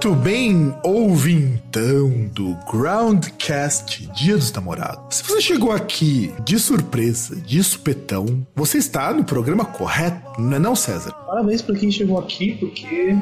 [0.00, 0.72] Muito bem,
[1.68, 5.16] ouvintão do Groundcast Dia dos Namorados.
[5.16, 10.58] Se você chegou aqui de surpresa, de supetão, você está no programa correto, não é
[10.58, 11.12] não, César?
[11.26, 13.16] Parabéns pra quem chegou aqui, porque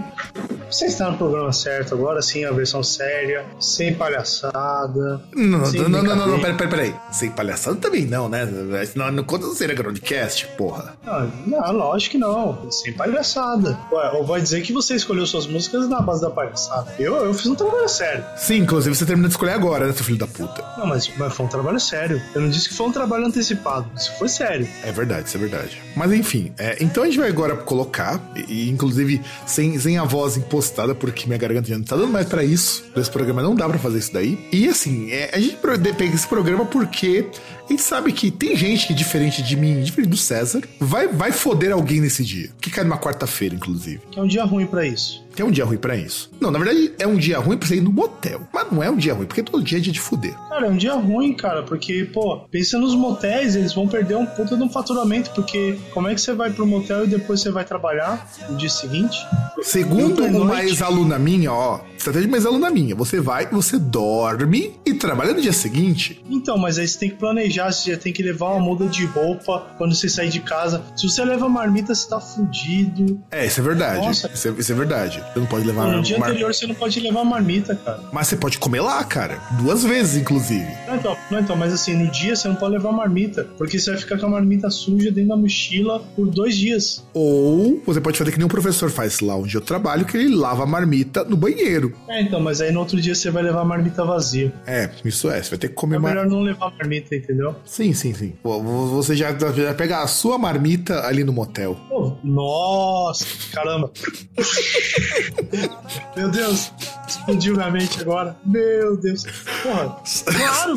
[0.70, 5.22] você está no programa certo agora, sim, a versão séria, sem palhaçada.
[5.34, 6.94] Não, sem não, não, não, não, peraí, peraí, peraí.
[7.10, 8.47] Sem palhaçada também não, né?
[8.94, 10.97] Não, não conta ser Groundcast, porra.
[11.05, 13.78] Não, não, lógico que não, sem palhaçada.
[13.92, 16.94] Ué, ou vai dizer que você escolheu suas músicas na base da palhaçada.
[16.98, 18.24] Eu, eu fiz um trabalho sério.
[18.37, 20.62] Sim, inclusive você termina de escolher agora, né, seu filho da puta?
[20.77, 22.20] Não, mas, mas foi um trabalho sério.
[22.34, 24.69] Eu não disse que foi um trabalho antecipado, isso foi sério.
[24.83, 25.83] É verdade, isso é verdade.
[25.97, 30.05] Mas enfim, é, então a gente vai agora colocar, e, e, inclusive sem, sem a
[30.05, 32.84] voz impostada, porque minha garganta já não tá dando mais pra isso.
[32.97, 34.39] Esse programa não dá pra fazer isso daí.
[34.53, 37.27] E assim, é, a gente pega esse programa porque
[37.69, 41.33] a gente sabe que tem gente que, diferente de mim, diferente do César, vai, vai
[41.33, 42.51] foder alguém nesse dia.
[42.61, 44.01] Que cai numa quarta-feira, inclusive.
[44.11, 45.25] Que é um dia ruim pra isso.
[45.39, 46.31] É um dia ruim pra isso.
[46.41, 48.41] Não, na verdade, é um dia ruim pra você ir no motel.
[48.53, 50.34] Mas não é um dia ruim, porque todo dia é dia de fuder.
[50.48, 54.27] Cara, é um dia ruim, cara, porque, pô, pensa nos motéis, eles vão perder um
[54.27, 57.51] puta de um faturamento, porque como é que você vai pro motel e depois você
[57.51, 59.19] vai trabalhar no dia seguinte?
[59.62, 64.94] Segundo uma ex-aluna minha, ó, estratégia de uma ex-aluna minha, você vai, você dorme e
[64.94, 66.22] trabalha no dia seguinte.
[66.30, 69.05] Então, mas aí você tem que planejar, você já tem que levar uma muda de
[69.06, 70.83] roupa quando você sair de casa.
[70.97, 73.20] Se você leva marmita, você tá fudido.
[73.30, 74.07] É, isso é verdade.
[74.07, 74.30] Nossa.
[74.33, 75.23] Isso é, isso é verdade.
[75.33, 78.01] Você não pode levar No dia mar- anterior você não pode levar marmita, cara.
[78.13, 79.39] Mas você pode comer lá, cara.
[79.61, 80.67] Duas vezes, inclusive.
[80.86, 83.90] Não, então, não, então, mas assim, no dia você não pode levar marmita, porque você
[83.90, 87.05] vai ficar com a marmita suja dentro da mochila por dois dias.
[87.13, 90.34] Ou você pode fazer que nem o professor faz lá onde eu trabalho, que ele
[90.34, 91.86] lava a marmita no banheiro.
[92.08, 94.52] É, então, mas aí no outro dia você vai levar a marmita vazia.
[94.67, 95.42] É, isso é.
[95.42, 97.55] Você vai ter que comer É melhor não levar marmita, entendeu?
[97.64, 98.35] Sim, sim, sim.
[98.42, 101.77] Você já, já pega a sua marmita ali no motel.
[101.89, 103.91] Pô, nossa, caramba.
[106.17, 106.73] Meu Deus,
[107.08, 108.36] explodiu minha mente agora.
[108.45, 109.25] Meu Deus.
[109.63, 110.77] Porra, claro.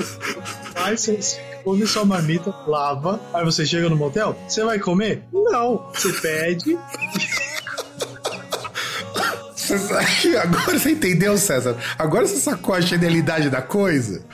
[0.95, 5.23] Você, você come sua marmita, lava, aí você chega no motel, você vai comer?
[5.31, 5.89] Não.
[5.93, 6.77] Você pede.
[9.77, 11.75] Você- Agora você entendeu, César?
[11.97, 14.23] Agora você sacou a genialidade da coisa?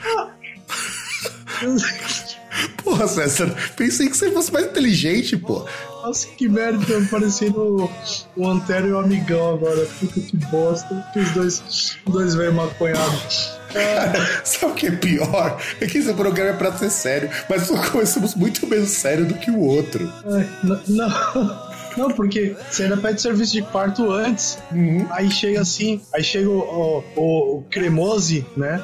[2.82, 5.66] Porra, César, pensei que você fosse mais inteligente, pô.
[6.02, 7.90] Nossa, que merda, tô parecendo
[8.36, 9.84] o Antero e o amigão agora.
[9.98, 11.04] Puta que bosta.
[11.12, 13.56] Que os dois, dois velhos maconhados.
[13.76, 15.60] Ah, Sabe o que é pior?
[15.82, 19.34] É que esse programa é pra ser sério, mas nós começamos muito menos sério do
[19.34, 20.10] que o outro.
[20.24, 21.65] ai, n- não.
[21.96, 24.58] Não, porque você ainda pede serviço de quarto antes.
[25.10, 28.82] Aí chega assim, aí chega o, o, o- o Cremose, né?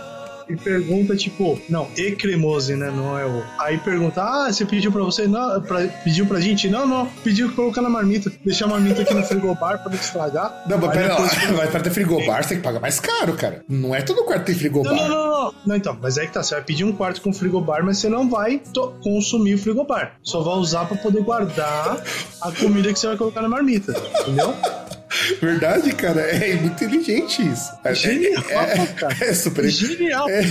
[0.53, 2.91] E pergunta, tipo, não, e Cremose, né?
[2.95, 3.43] Não é o.
[3.59, 5.27] Aí pergunta, ah, você pediu pra você?
[5.27, 6.69] Não, pra, pediu pra gente?
[6.69, 8.31] Não, não, pediu pra colocar na marmita.
[8.45, 10.63] Deixar a marmita aqui no frigobar pra não estragar.
[10.69, 13.33] Não, mas pera lá, depois- vai para ter frigobar, você tem que pagar mais caro,
[13.35, 13.65] cara.
[13.69, 14.93] Não é todo quarto tem frigobar.
[14.95, 15.55] Não, não, não, não.
[15.67, 16.43] Não, então, mas é que tá.
[16.43, 18.61] Você vai pedir um quarto com frigobar, mas você não vai
[19.03, 20.17] consumir o frigobar.
[20.23, 22.03] Só vai usar pra poder guardar
[22.41, 23.93] a comida que você vai colocar na marmita.
[24.21, 24.55] Entendeu?
[25.41, 27.71] Verdade, cara, é muito inteligente isso.
[27.85, 29.17] É, Genial, é, cara.
[29.21, 29.69] é super.
[29.71, 30.29] Genial.
[30.29, 30.45] É,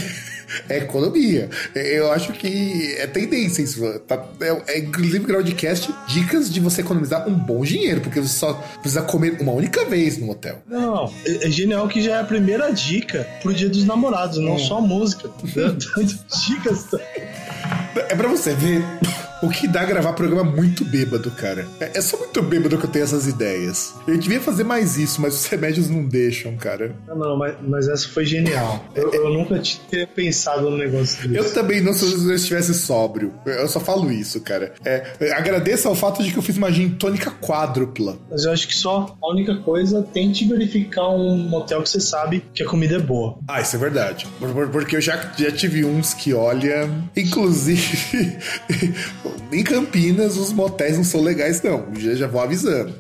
[0.70, 1.50] é economia.
[1.74, 3.82] É, Eu acho que é tendência isso.
[4.02, 8.54] Tá, é, é, inclusive, Groundcast, dicas de você economizar um bom dinheiro, porque você só
[8.82, 10.62] precisa comer uma única vez no hotel.
[10.68, 14.58] Não, é, é genial que já é a primeira dica pro dia dos namorados, não
[14.60, 15.30] só música.
[15.56, 15.78] Dando
[16.48, 16.88] dicas.
[18.10, 18.84] É pra você ver
[19.42, 21.68] o que dá gravar programa muito bêbado, cara.
[21.80, 23.94] É, é só muito bêbado que eu tenho essas ideias.
[24.08, 26.96] Eu devia fazer mais isso, mas os remédios não deixam, cara.
[27.08, 28.84] Não, não, mas, mas essa foi genial.
[28.96, 31.36] Eu, eu nunca tinha pensado num negócio desse.
[31.36, 33.34] Eu também não se eu estivesse sóbrio.
[33.46, 34.74] Eu só falo isso, cara.
[34.86, 38.18] É, agradeço ao fato de que eu fiz uma gin tônica quádrupla.
[38.30, 42.44] Mas eu acho que só a única coisa, tente verificar um motel que você sabe
[42.54, 43.38] que a comida é boa.
[43.48, 44.28] Ah, isso é verdade.
[44.40, 46.90] Por- por- Porque eu já, já tive uns que, olha.
[47.16, 48.38] Inclusive,
[49.52, 51.88] em Campinas, os motéis não são legais, não.
[51.98, 52.94] Já, já vou avisando.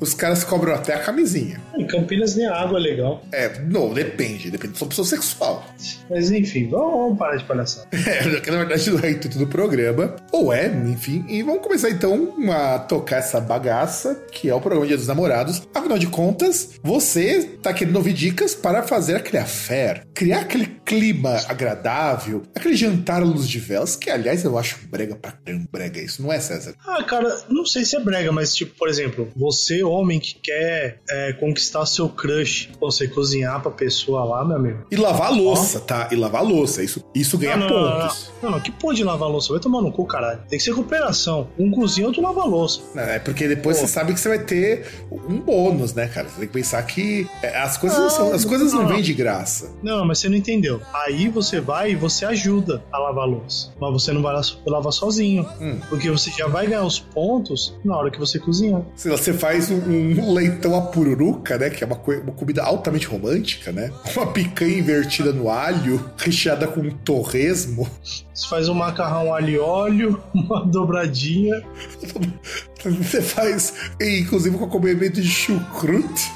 [0.00, 1.60] Os caras cobram até a camisinha.
[1.76, 3.22] Em Campinas nem a água é legal.
[3.32, 5.64] É, não, depende, depende da sua opção sexual.
[6.10, 7.88] Mas enfim, vamos, vamos parar de palhaçada.
[8.14, 10.14] É, que na verdade não é intuito do programa.
[10.30, 11.24] Ou é, enfim.
[11.28, 15.62] E vamos começar então a tocar essa bagaça, que é o programa Dia dos Namorados.
[15.74, 21.40] Afinal de contas, você tá querendo ouvir dicas para fazer aquele affair, criar aquele clima
[21.48, 26.00] agradável, aquele jantar à luz de velas, que aliás eu acho brega pra caramba, brega
[26.00, 26.74] isso, não é, César?
[26.86, 31.00] Ah, cara, não sei se é brega, mas tipo, por exemplo, você, homem que quer
[31.08, 34.86] é, conquistar seu crush, você cozinhar pra pessoa lá, meu amigo.
[34.90, 36.08] E lavar louça, tá?
[36.10, 38.32] E lavar louça, isso, isso ganha não, não, não, pontos.
[38.42, 39.52] Não, não, que pode lavar louça?
[39.52, 40.40] Vai tomar no cu, caralho.
[40.48, 41.48] Tem que ser cooperação.
[41.58, 42.80] Um cozinha, outro lava louça.
[42.96, 43.86] É porque depois Pô.
[43.86, 46.28] você sabe que você vai ter um bônus, né, cara?
[46.28, 49.02] Você tem que pensar que é, as coisas não, Não, são, as coisas não, vêm
[49.02, 49.72] de graça.
[49.82, 50.80] Não, mas você não entendeu.
[50.92, 53.72] Aí você vai e você ajuda a lavar louça.
[53.80, 54.34] Mas você não vai
[54.66, 55.46] lavar sozinho.
[55.60, 55.78] Hum.
[55.88, 58.82] Porque você já vai ganhar os pontos na hora que você cozinhar.
[58.96, 61.70] Você faz um, um leitão à pururuca, né?
[61.70, 63.90] Que é uma, uma comida altamente romântica, né?
[64.16, 67.88] Uma picanha invertida no alho, recheada com torresmo.
[68.34, 71.62] Você faz um macarrão alho e óleo, uma dobradinha.
[72.84, 76.32] Você faz, inclusive, com acompanhamento de chucrute.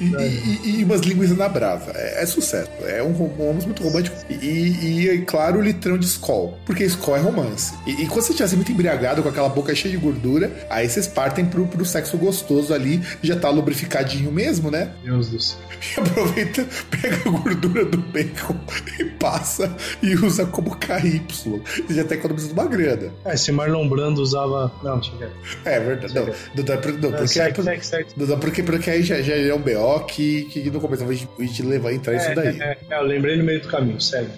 [0.00, 1.92] E, e- e umas linguiças na brasa.
[1.94, 2.70] É, é sucesso.
[2.84, 4.16] É um romance muito romântico.
[4.28, 4.34] E,
[5.08, 6.58] e, claro, o litrão de Skol.
[6.64, 7.74] Porque Skol é romance.
[7.86, 11.44] E, quando você estiver muito embriagado, com aquela boca cheia de gordura, aí vocês partem
[11.44, 13.00] pro, pro sexo gostoso ali.
[13.22, 14.90] Já tá lubrificadinho mesmo, né?
[15.04, 15.58] Deus do céu.
[15.82, 18.54] E aproveita, pega a gordura do bacon
[19.00, 21.22] e passa e usa como KY.
[21.28, 21.54] Você
[21.94, 23.10] já tá economizando uma grana.
[23.24, 24.70] É, se Marlon Brando usava.
[24.84, 25.30] Não, deixa eu ver.
[25.64, 26.14] É verdade.
[26.14, 26.40] Não, porque,
[28.16, 31.12] não dá porque, porque aí já, já é um BO que, que no começo a
[31.12, 32.60] gente, levar entrar isso daí.
[32.60, 34.32] É, é, eu lembrei no meio do caminho, segue.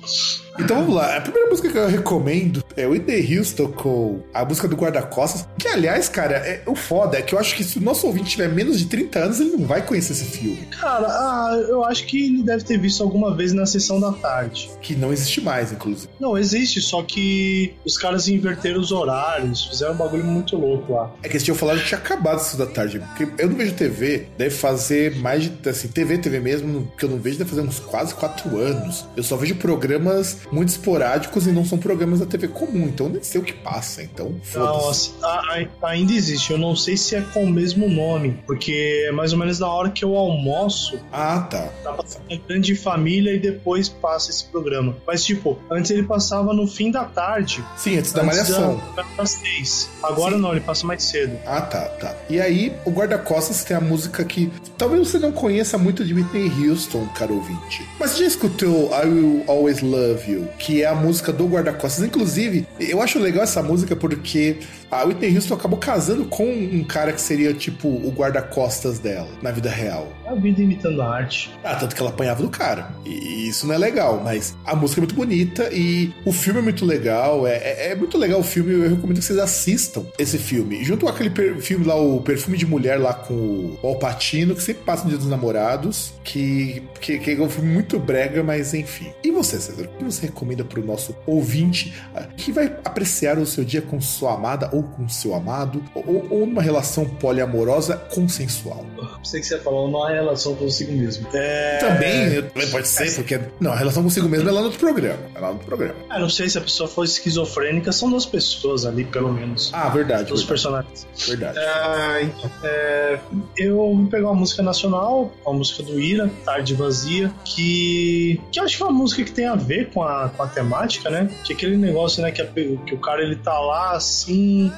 [0.59, 1.17] Então vamos lá.
[1.17, 5.49] A primeira música que eu recomendo é o Whitney Houston com a música do Guarda-Costas.
[5.59, 8.31] Que, aliás, cara, é, o foda é que eu acho que se o nosso ouvinte
[8.31, 10.67] tiver menos de 30 anos, ele não vai conhecer esse filme.
[10.81, 14.71] Cara, ah, eu acho que ele deve ter visto alguma vez na sessão da tarde.
[14.81, 16.09] Que não existe mais, inclusive.
[16.21, 21.11] Não, existe, só que os caras inverteram os horários, fizeram um bagulho muito louco lá.
[21.23, 23.01] É que eles tinham falado que tinha acabado isso da tarde.
[23.01, 25.69] Porque eu não vejo TV, deve fazer mais de.
[25.69, 29.05] Assim, TV, TV mesmo, que eu não vejo, deve fazer uns quase quatro anos.
[29.17, 32.85] Eu só vejo programas muito esporádicos e não são programas da TV comum.
[32.85, 34.03] Então nem sei o que passa.
[34.03, 35.13] Então, foda-se.
[35.23, 36.51] a- a- ainda existe.
[36.53, 39.69] Eu não sei se é com o mesmo nome, porque é mais ou menos na
[39.69, 41.69] hora que eu almoço, Ah, tá.
[41.83, 44.97] tá passando a grande família e depois passa esse programa.
[45.07, 47.65] Mas, tipo, antes ele passava no fim da tarde.
[47.77, 48.83] Sim, antes da antes malhação.
[49.17, 49.89] Da, seis.
[50.03, 50.41] Agora Sim.
[50.43, 51.37] não, ele passa mais cedo.
[51.47, 52.15] Ah, tá, tá.
[52.29, 56.51] E aí, o Guarda-Costas tem a música que talvez você não conheça muito de Whitney
[56.69, 57.87] Houston, caro ouvinte.
[57.99, 62.05] Mas você já escutou I Will Always Love You, que é a música do Guarda-Costas.
[62.05, 64.59] Inclusive, eu acho legal essa música porque
[65.01, 69.51] a Whitney Houston acabou casando com um cara que seria tipo o guarda-costas dela, na
[69.51, 70.09] vida real.
[70.25, 71.51] É a vida imitando a arte.
[71.63, 72.91] Ah, tanto que ela apanhava do cara.
[73.05, 76.63] E isso não é legal, mas a música é muito bonita e o filme é
[76.63, 77.47] muito legal.
[77.47, 80.83] É, é- é muito legal o filme, eu recomendo que vocês assistam esse filme.
[80.85, 84.63] Junto com aquele filme lá, o Perfume de Mulher, lá com o Al Pacino, que
[84.63, 88.73] sempre passa no Dia dos Namorados, que, que, que é um filme muito brega, mas
[88.75, 89.13] enfim.
[89.23, 93.47] E você, César, o que você recomenda pro nosso ouvinte ah, que vai apreciar o
[93.47, 98.85] seu dia com sua amada ou com seu amado, ou, ou numa relação poliamorosa consensual?
[99.19, 101.27] Pensei que você ia falar uma relação consigo mesmo.
[101.35, 101.79] É...
[101.79, 103.41] Também, também pode ser, porque.
[103.61, 105.19] Não, a relação consigo mesmo é lá no outro programa.
[105.35, 105.95] É lá no outro programa.
[106.11, 109.71] Ah, não sei se a pessoa for esquizofrênica, são duas pessoas ali, pelo menos.
[109.73, 110.33] Ah, verdade.
[110.33, 111.07] Os personagens.
[111.27, 111.59] verdade.
[111.59, 112.29] É,
[112.65, 113.19] é,
[113.57, 118.65] eu vou pegar uma música nacional, uma música do Ira, Tarde Vazia, que, que eu
[118.65, 121.31] acho que é uma música que tem a ver com a, com a temática, né?
[121.45, 124.71] Que é aquele negócio, né, que, a- que o cara ele tá lá assim.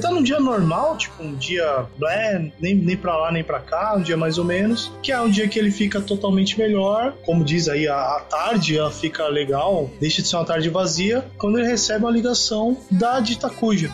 [0.00, 3.94] Tá num dia normal, tipo um dia blé, nem, nem pra lá nem pra cá,
[3.96, 7.14] um dia mais ou menos, que é um dia que ele fica totalmente melhor.
[7.24, 11.24] Como diz aí, a, a tarde ela fica legal, deixa de ser uma tarde vazia,
[11.38, 13.90] quando ele recebe uma ligação da Dita Cuja.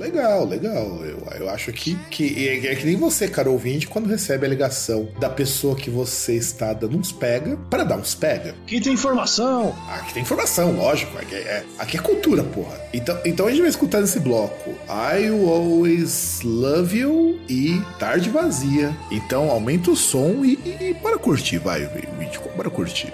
[0.00, 1.04] Legal, legal.
[1.04, 4.48] Eu, eu acho que, que é, é que nem você, cara ouvinte, quando recebe a
[4.48, 8.54] ligação da pessoa que você está dando uns pega, para dar uns pega.
[8.64, 9.76] Aqui tem informação!
[9.90, 11.18] Aqui tem informação, lógico.
[11.18, 12.80] Aqui é, aqui é cultura, porra.
[12.94, 18.96] Então, então a gente vai escutar nesse bloco I Always Love You e Tarde Vazia.
[19.10, 21.84] Então aumenta o som e, e, e bora curtir, vai,
[22.18, 23.12] vídeo, bora curtir.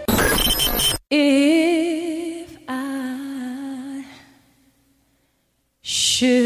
[1.10, 4.04] If I
[5.82, 6.45] should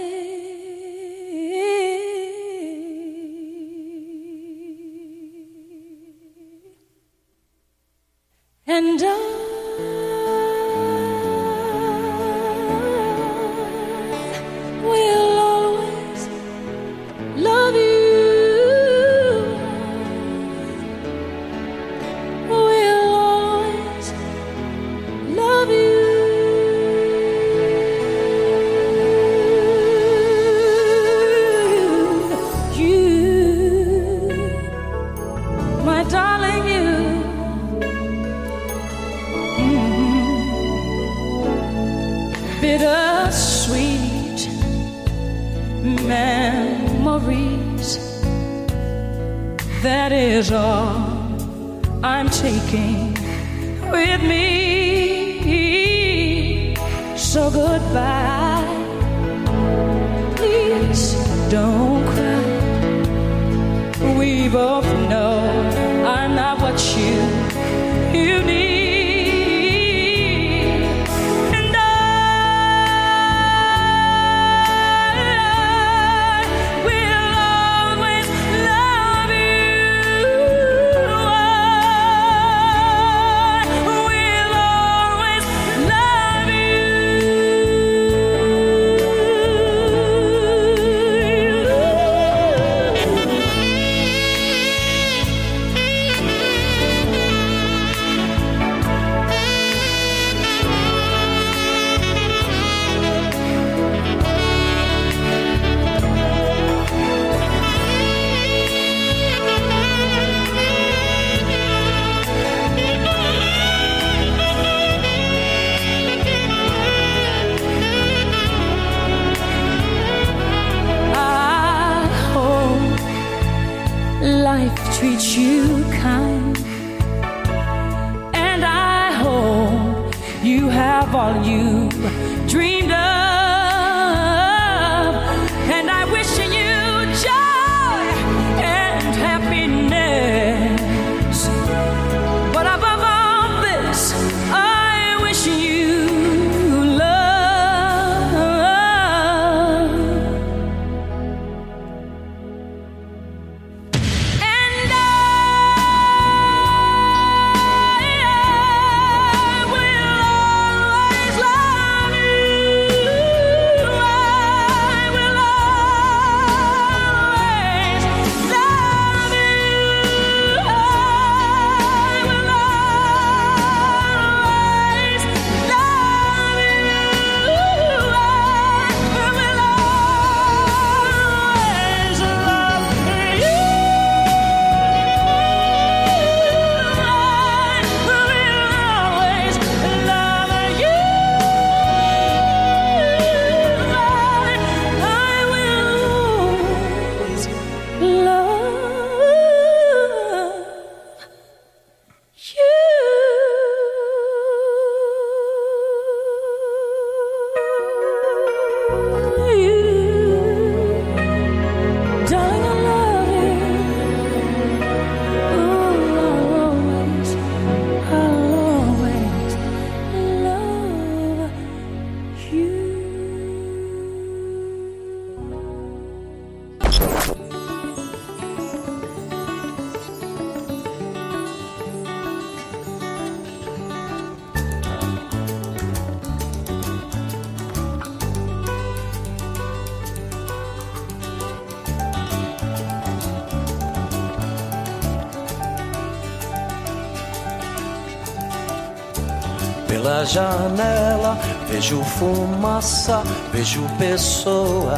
[250.31, 253.21] janela, vejo fumaça,
[253.51, 254.91] vejo pessoas.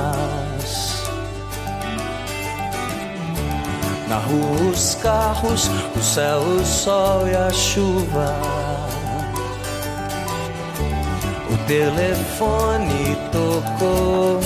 [4.07, 8.35] Na rua os carros, o céu, o sol e a chuva.
[11.49, 14.39] O telefone tocou.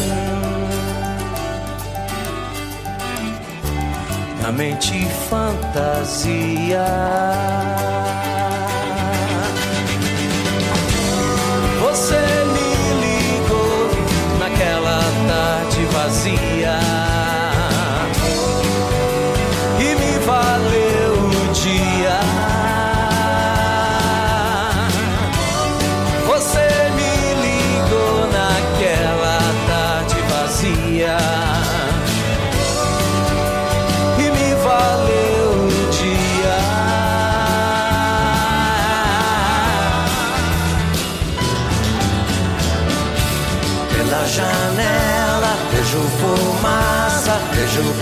[4.42, 6.86] Na mente fantasia.
[15.48, 16.87] boate vazia.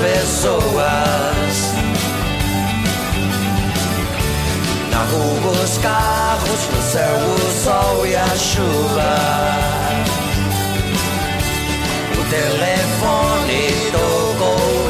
[0.02, 1.74] Pessoas.
[4.90, 9.16] Na rua os carros, no céu o sol e a chuva.
[12.14, 14.90] O telefone tocou.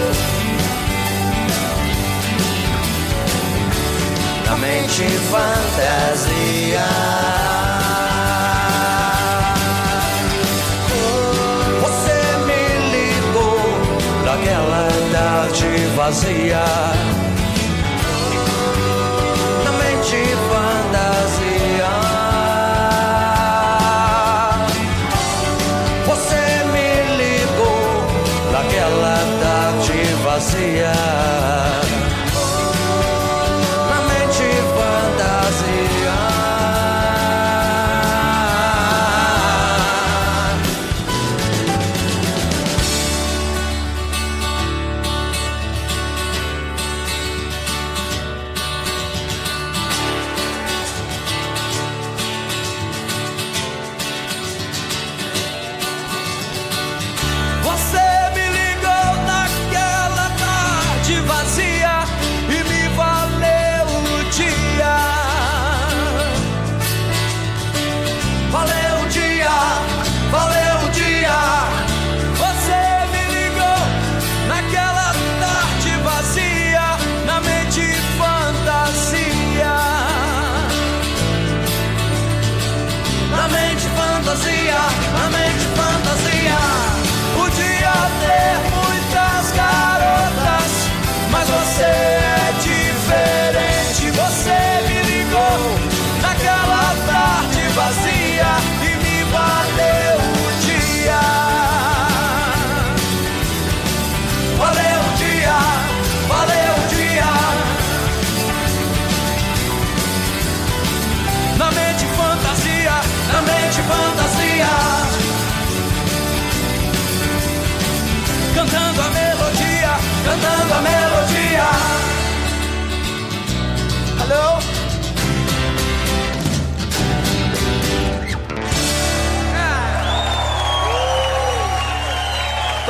[4.46, 6.86] Na mente fantasia.
[16.12, 17.15] Tarde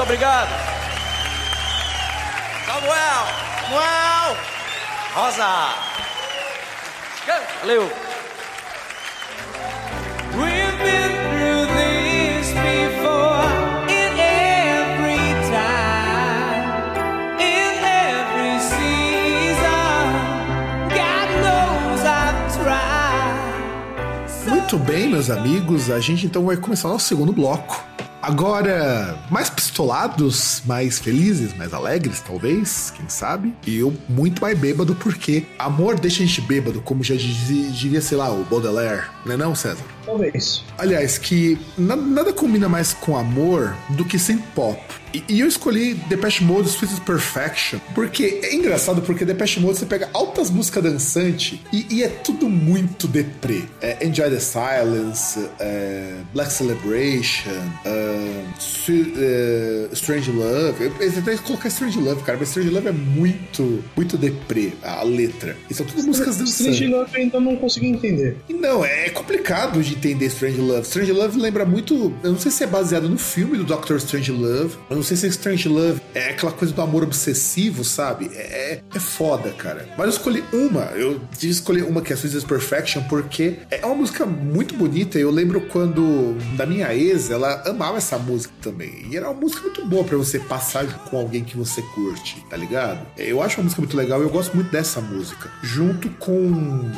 [0.06, 0.50] obrigado.
[2.66, 3.26] Samuel!
[3.62, 4.38] Samuel!
[5.14, 5.86] Rosa!
[7.62, 7.90] Valeu!
[10.38, 13.66] We've been through this before.
[24.48, 27.95] Muito bem, meus amigos, a gente então vai começar o nosso segundo bloco.
[28.26, 33.54] Agora, mais pistolados, mais felizes, mais alegres, talvez, quem sabe?
[33.68, 38.18] E eu muito mais bêbado, porque amor deixa a gente bêbado, como já dizia, sei
[38.18, 39.86] lá, o Baudelaire, não é não, César?
[40.06, 40.64] Talvez.
[40.78, 44.80] Aliás, que na- nada combina mais com amor do que sem pop.
[45.14, 49.86] E, e eu escolhi Depeche Mode Sweet Perfection, porque é engraçado, porque Depeche Mode você
[49.86, 53.62] pega altas músicas dançantes e, e é tudo muito deprê.
[53.82, 57.50] É Enjoy the Silence, é Black Celebration,
[57.86, 58.42] é,
[59.18, 60.84] é, Strange Love.
[60.84, 65.04] Eu eu tentei colocar Strange Love, cara, mas Strange Love é muito, muito deprê, a
[65.04, 65.56] letra.
[65.70, 66.60] E são tudo músicas dançantes.
[66.76, 68.38] Strange Love eu ainda não consegui entender.
[68.50, 70.82] E Não, é complicado de entender Strange Love.
[70.82, 72.14] Strange Love lembra muito.
[72.24, 74.76] Eu não sei se é baseado no filme do Doctor Strange Love.
[74.90, 78.30] Eu não sei se Strange Love é aquela coisa do amor obsessivo, sabe?
[78.34, 79.88] É, é foda, cara.
[79.98, 80.86] Mas eu escolhi uma.
[80.96, 85.18] Eu tive escolher uma que é Sweetest Perfection porque é uma música muito bonita.
[85.18, 89.08] Eu lembro quando da minha ex, ela amava essa música também.
[89.10, 92.58] E era uma música muito boa pra você passar com alguém que você curte, tá
[92.58, 93.06] ligado?
[93.18, 95.50] Eu acho uma música muito legal eu gosto muito dessa música.
[95.62, 96.52] Junto com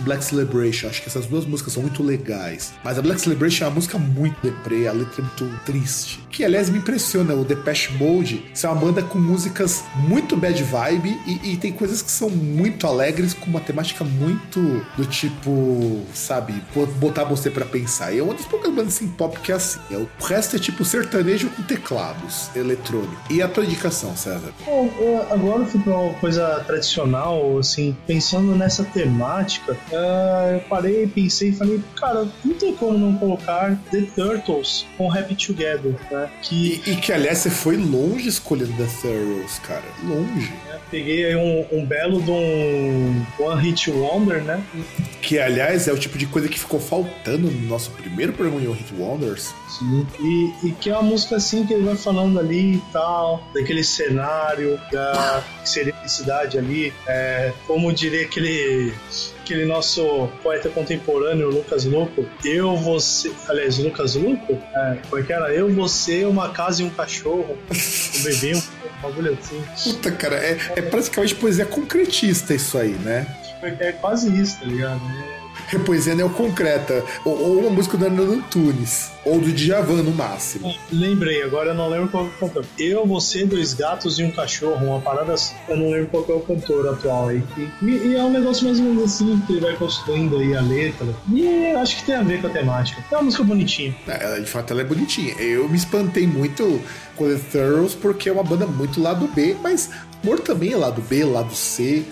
[0.03, 0.87] Black Celebration.
[0.87, 2.73] Acho que essas duas músicas são muito legais.
[2.87, 6.25] Mas a Black Celebration é uma música muito deprê, a letra é muito triste.
[6.31, 7.33] Que, aliás, me impressiona.
[7.33, 12.01] O Depeche Mode ser uma banda com músicas muito bad vibe e, e tem coisas
[12.01, 14.61] que são muito alegres com uma temática muito
[14.95, 16.53] do tipo, sabe,
[16.97, 18.13] botar você pra pensar.
[18.13, 19.79] E é uma das poucas bandas assim pop que é assim.
[19.91, 23.17] É, O resto é tipo sertanejo com teclados eletrônicos.
[23.29, 24.53] E a tua indicação, César?
[24.65, 24.89] Bom,
[25.29, 31.49] agora eu fui pra uma coisa tradicional, assim, pensando nessa temática, ah, eu parei, pensei
[31.49, 36.29] e falei, cara, não tem como não colocar The Turtles com Happy Together, né?
[36.41, 39.83] Que E, e que, aliás, você foi longe escolhendo The Thurrows, cara.
[40.03, 40.51] Longe.
[40.67, 44.63] né, peguei aí um, um belo de um One Hit Wonder, né?
[45.21, 48.67] Que, aliás, é o tipo de coisa que ficou faltando no nosso primeiro programa em
[48.67, 49.53] One Hit Wonders.
[50.19, 53.83] E, e que é uma música assim que ele vai falando ali e tal, daquele
[53.83, 58.93] cenário, da serenicidade ali, é, como diria aquele,
[59.47, 65.31] aquele nosso poeta contemporâneo, Lucas Luco, eu, você, aliás, Lucas Luco, é, como é que
[65.31, 65.53] era?
[65.53, 68.61] Eu, você, uma casa e um cachorro, um bebê, um
[69.01, 69.63] bagulho assim.
[69.83, 73.25] Puta, cara, é, é praticamente poesia concretista isso aí, né?
[73.79, 75.01] É quase isso, tá ligado?
[75.01, 75.46] É
[75.85, 77.03] poesia neoconcreta.
[77.25, 79.11] Ou, ou uma música do Hernando Antunes.
[79.25, 80.73] Ou do Djavan, no máximo.
[80.91, 82.65] Lembrei, agora eu não lembro qual é o cantor.
[82.79, 85.53] Eu, você, dois gatos e um cachorro, uma parada assim.
[85.67, 87.43] Eu não lembro qual é o cantor atual aí.
[87.81, 90.61] E, e é um negócio mais ou menos assim, que ele vai construindo aí a
[90.61, 91.07] letra.
[91.31, 93.03] E acho que tem a ver com a temática.
[93.11, 93.95] É uma música bonitinha.
[94.07, 95.33] Ela, de fato, ela é bonitinha.
[95.33, 96.81] Eu me espantei muito
[97.17, 99.89] com The Thurrows porque é uma banda muito lado B, mas
[100.23, 102.03] Amor também é lado B, lado C,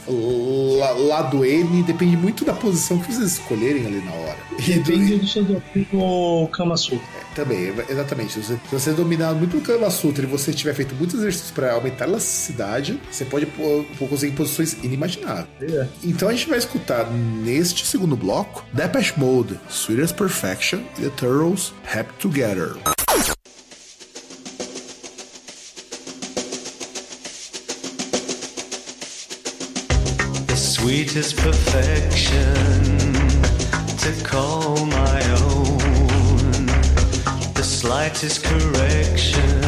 [0.80, 4.38] la- lado N, depende muito da posição que vocês escolherem ali na hora.
[4.60, 7.06] E Depende do seu do Kama Sutra.
[7.34, 8.42] Também, exatamente.
[8.42, 12.06] Se você, dominar muito o Kama Sutra e você tiver feito muitos exercícios para aumentar
[12.06, 13.46] a elasticidade, você pode
[14.10, 15.48] conseguir posições inimagináveis.
[15.62, 15.88] É.
[16.04, 21.10] Então a gente vai escutar neste segundo bloco Depeche Mode, Sweet as Perfection e The
[21.10, 22.76] Turtles, Happy Together.
[30.86, 32.54] Sweetest perfection
[33.98, 36.68] to call my own.
[37.56, 39.62] The slightest correction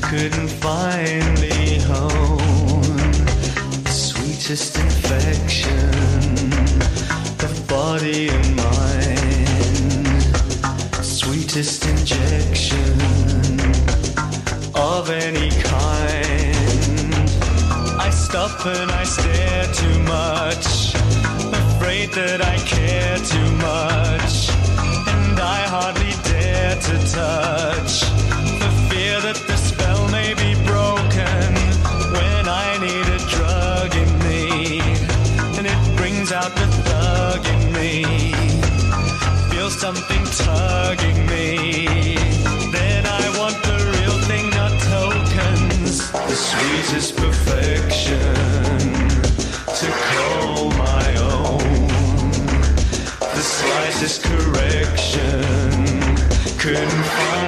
[0.00, 2.80] couldn't finally hone.
[3.84, 5.90] The sweetest infection
[7.46, 10.24] of body and mind.
[11.04, 12.67] Sweetest injection
[18.38, 20.94] Stop and I stare too much,
[21.74, 24.48] afraid that I care too much,
[25.10, 28.04] and I hardly dare to touch,
[28.60, 31.50] for fear that the spell may be broken
[32.14, 34.82] when I need a drug in me,
[35.58, 38.04] and it brings out the thug in me.
[39.50, 42.37] Feel something tugging me.
[46.78, 48.18] The perfection
[49.78, 51.88] to call my own.
[53.18, 55.42] The slightest correction
[56.56, 57.47] couldn't finally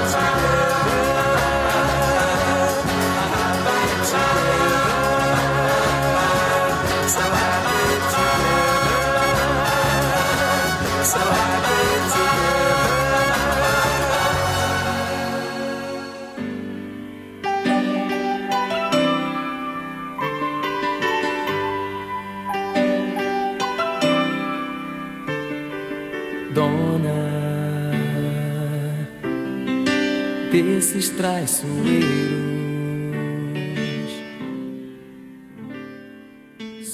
[31.41, 32.05] traiçoeiros.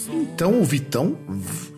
[0.09, 1.17] Então, o Vitão,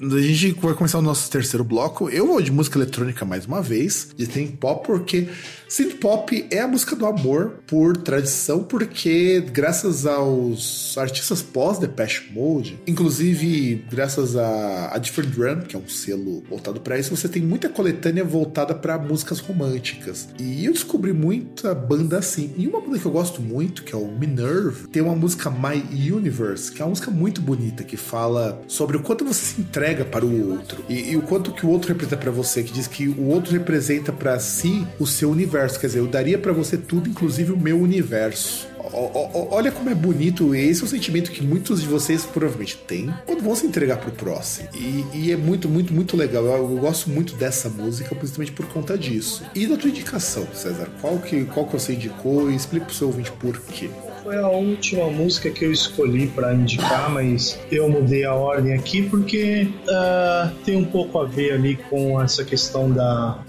[0.01, 2.09] a gente vai começar o nosso terceiro bloco.
[2.09, 5.27] Eu vou de música eletrônica mais uma vez, de synth pop, porque
[5.67, 12.31] synth pop é a música do amor por tradição, porque graças aos artistas pós Depeche
[12.31, 17.27] Mode, inclusive graças a, a Different Run, que é um selo voltado para isso, você
[17.27, 20.29] tem muita coletânea voltada para músicas românticas.
[20.39, 22.53] E eu descobri muita banda assim.
[22.57, 25.83] E uma banda que eu gosto muito, que é o Minerve, tem uma música My
[26.11, 29.88] Universe, que é uma música muito bonita, que fala sobre o quanto você se entrega
[30.05, 32.87] para o outro e, e o quanto que o outro representa para você, que diz
[32.87, 35.79] que o outro representa para si o seu universo.
[35.79, 38.67] Quer dizer, eu daria para você tudo, inclusive o meu universo.
[38.91, 42.77] O- o- olha como é bonito, esse é o sentimento que muitos de vocês provavelmente
[42.87, 44.67] têm quando vão se entregar pro próximo.
[44.73, 46.43] E, e é muito, muito, muito legal.
[46.45, 49.43] Eu, eu gosto muito dessa música, principalmente por conta disso.
[49.53, 50.87] E da tua indicação, César?
[51.01, 52.49] Qual que, qual que você indicou?
[52.49, 53.89] E explica pro seu ouvinte por quê.
[54.29, 59.01] Foi a última música que eu escolhi pra indicar, mas eu mudei a ordem aqui
[59.09, 63.39] porque ah, tem um pouco a ver ali com essa questão da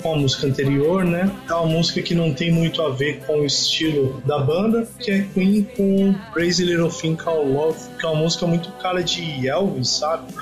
[0.00, 1.30] com a música anterior, né?
[1.46, 5.10] É uma música que não tem muito a ver com o estilo da banda, que
[5.10, 9.46] é Queen com Crazy Little Thing Called Love, que é uma música muito cara de
[9.46, 10.32] Elvis, sabe?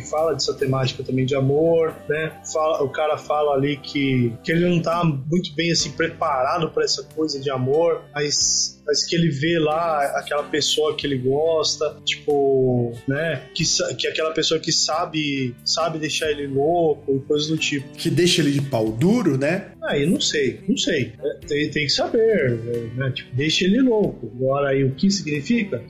[0.00, 2.32] Que fala dessa temática também de amor, né?
[2.52, 6.84] Fala- o cara fala ali que, que ele não tá muito bem assim preparado para
[6.84, 11.96] essa coisa de amor, mas, mas que ele vê lá aquela pessoa que ele gosta,
[12.04, 13.42] tipo, né?
[13.54, 13.64] Que,
[13.96, 17.88] que aquela pessoa que sabe sabe deixar ele louco e coisas do tipo.
[17.96, 19.70] Que deixa ele de pau duro, né?
[19.84, 21.12] Aí não sei, não sei.
[21.22, 22.58] É, Tem, tem que saber,
[22.96, 23.10] né?
[23.12, 24.30] Tipo, deixa ele louco.
[24.34, 25.82] Agora aí o que significa?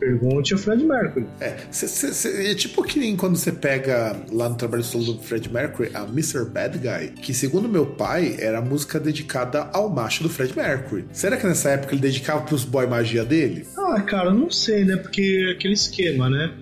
[0.00, 1.26] Pergunte ao Fred Mercury.
[1.40, 5.14] É, cê- cê- cê- é tipo que nem quando você pega lá no trabalho solo
[5.14, 6.44] do Fred Mercury a Mr.
[6.44, 11.04] Bad Guy, que segundo meu pai era música dedicada ao macho do Fred Mercury.
[11.12, 13.66] Será que nessa época ele dedicava pros boy magia dele?
[13.76, 14.96] Ah, cara, não sei, né?
[14.96, 16.52] Porque é aquele esquema, né?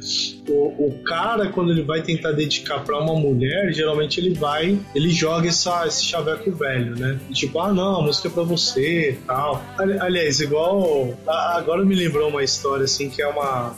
[0.52, 5.10] O, o cara, quando ele vai tentar dedicar pra uma mulher, geralmente ele vai, ele
[5.10, 7.18] joga essa, esse chaveco velho, né?
[7.32, 9.62] Tipo, ah, não, a música é pra você tal.
[9.78, 11.14] Ali- Aliás, igual.
[11.26, 13.74] a- Agora me lembrou uma história, assim, que é uma.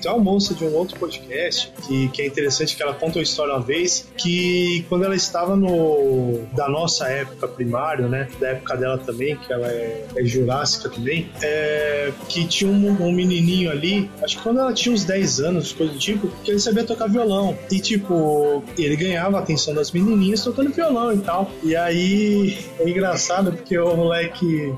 [0.00, 3.22] Tem uma moça de um outro podcast que, que é interessante, que ela conta uma
[3.22, 6.42] história uma vez que quando ela estava no.
[6.54, 8.28] da nossa época primária, né?
[8.38, 13.12] Da época dela também, que ela é, é jurássica também, é, que tinha um, um
[13.12, 16.84] menininho ali, acho que quando ela tinha uns 10 anos, coisa tipo, que ele sabia
[16.84, 17.56] tocar violão.
[17.70, 21.50] E tipo, ele ganhava a atenção das menininhas tocando violão e tal.
[21.62, 24.74] E aí é engraçado porque o moleque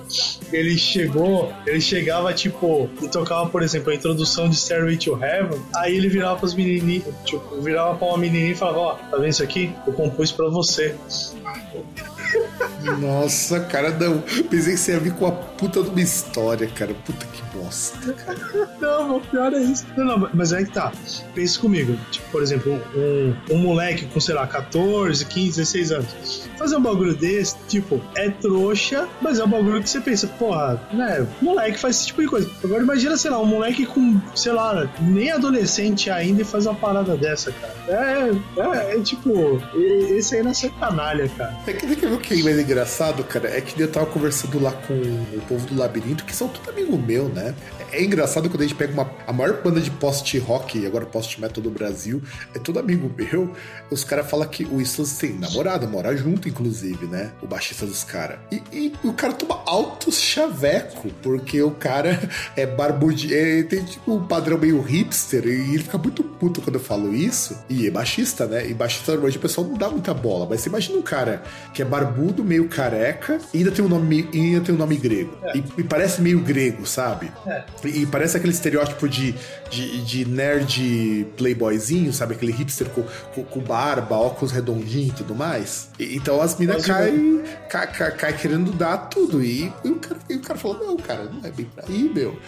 [0.53, 5.61] ele chegou, ele chegava tipo e tocava, por exemplo, a introdução de Stairway to Heaven.
[5.75, 9.29] Aí ele virava pras menininhas, tipo, virava pra uma menininha e falava: Ó, tá vendo
[9.29, 9.73] isso aqui?
[9.87, 10.95] Eu compus pra você.
[12.99, 14.21] Nossa, cara, não.
[14.21, 16.95] Pensei que você ia vir com a puta de uma história, cara.
[17.05, 18.15] Puta que bosta.
[18.81, 19.87] Não, o pior é isso.
[19.97, 20.93] Não, não, mas é que tá.
[21.35, 21.97] Pensa comigo.
[22.11, 26.49] Tipo, por exemplo, um, um moleque com, sei lá, 14, 15, 16 anos.
[26.57, 30.81] Fazer um bagulho desse, tipo, é trouxa, mas é um bagulho que você pensa, porra,
[30.93, 31.27] né?
[31.41, 32.51] Moleque faz esse tipo de coisa.
[32.63, 36.75] Agora imagina, sei lá, um moleque com, sei lá, nem adolescente ainda e faz uma
[36.75, 37.75] parada dessa, cara.
[37.89, 41.57] É, é, é tipo, esse aí nasceu canalha, cara.
[41.67, 44.73] É que, que o que é mais engraçado, cara, é que eu tava conversando lá
[44.73, 47.55] com o povo do labirinto, que são tudo amigo meu, né?
[47.93, 51.71] É engraçado quando a gente pega uma, a maior banda de post-rock agora post-metal do
[51.71, 52.23] Brasil,
[52.55, 53.53] é tudo amigo meu.
[53.91, 57.33] Os caras falam que o Islas tem namorada, mora junto, inclusive, né?
[57.43, 58.39] O baixista dos caras.
[58.51, 62.19] E, e o cara toma altos chaveco, porque o cara
[62.57, 66.77] é barbudinho, é, tem tipo um padrão meio hipster, e ele fica muito puto quando
[66.77, 67.57] eu falo isso.
[67.69, 68.69] E é baixista, né?
[68.69, 71.83] E baixista normalmente o pessoal não dá muita bola, mas você imagina um cara que
[71.83, 75.37] é barbudo, meio careca, e ainda tem um nome, ainda tem um nome grego.
[75.55, 77.31] E, e parece meio grego, sabe?
[77.85, 79.35] E, e parece aquele estereótipo de,
[79.71, 82.35] de, de nerd playboyzinho, sabe?
[82.35, 83.03] Aquele hipster com,
[83.35, 85.89] com, com barba, óculos redondinhos e tudo mais.
[85.99, 89.43] E- então as minas caem cai, cai, cai querendo dar tudo.
[89.43, 92.39] E, o cara, e o cara falou: não, cara, não é bem pra aí, meu.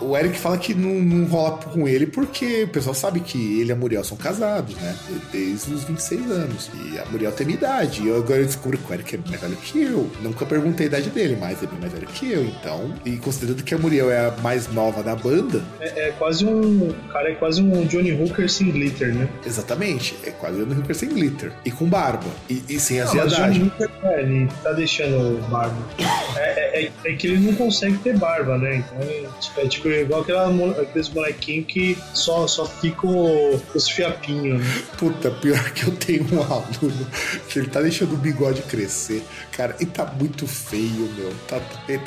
[0.00, 3.68] O Eric fala que não, não rola com ele porque o pessoal sabe que ele
[3.68, 4.96] e a Muriel são casados, né?
[5.30, 6.70] Desde os 26 anos.
[6.90, 8.02] E a Muriel tem minha idade.
[8.02, 10.10] E eu agora eu descubro que o Eric é mais velho que eu.
[10.22, 12.44] Nunca perguntei a idade dele, mas ele é mais velho que eu.
[12.44, 16.44] Então, e considerando que a Muriel é a mais nova da banda, É, é quase
[16.44, 16.88] um.
[16.90, 19.28] O cara é quase um Johnny Hooker sem glitter, né?
[19.46, 21.52] exatamente, é quase o Hooker sem glitter.
[21.64, 22.26] E com barba.
[22.48, 23.52] E, e sem Não, aziadagem.
[23.52, 25.76] Johnny Hooker, é, ele tá deixando barba.
[26.36, 28.76] É, é- é que ele não consegue ter barba, né?
[28.76, 30.48] Então é, tipo- é tipo igual aquela,
[30.80, 33.14] aqueles molequinhos que só, só ficam
[33.74, 34.82] os fiapinhos, né?
[34.98, 37.06] Puta, pior que eu tenho um aluno
[37.48, 38.83] que ele tá deixando o bigode crescer.
[39.52, 41.32] Cara, e tá muito feio, meu.
[41.48, 41.60] Tá-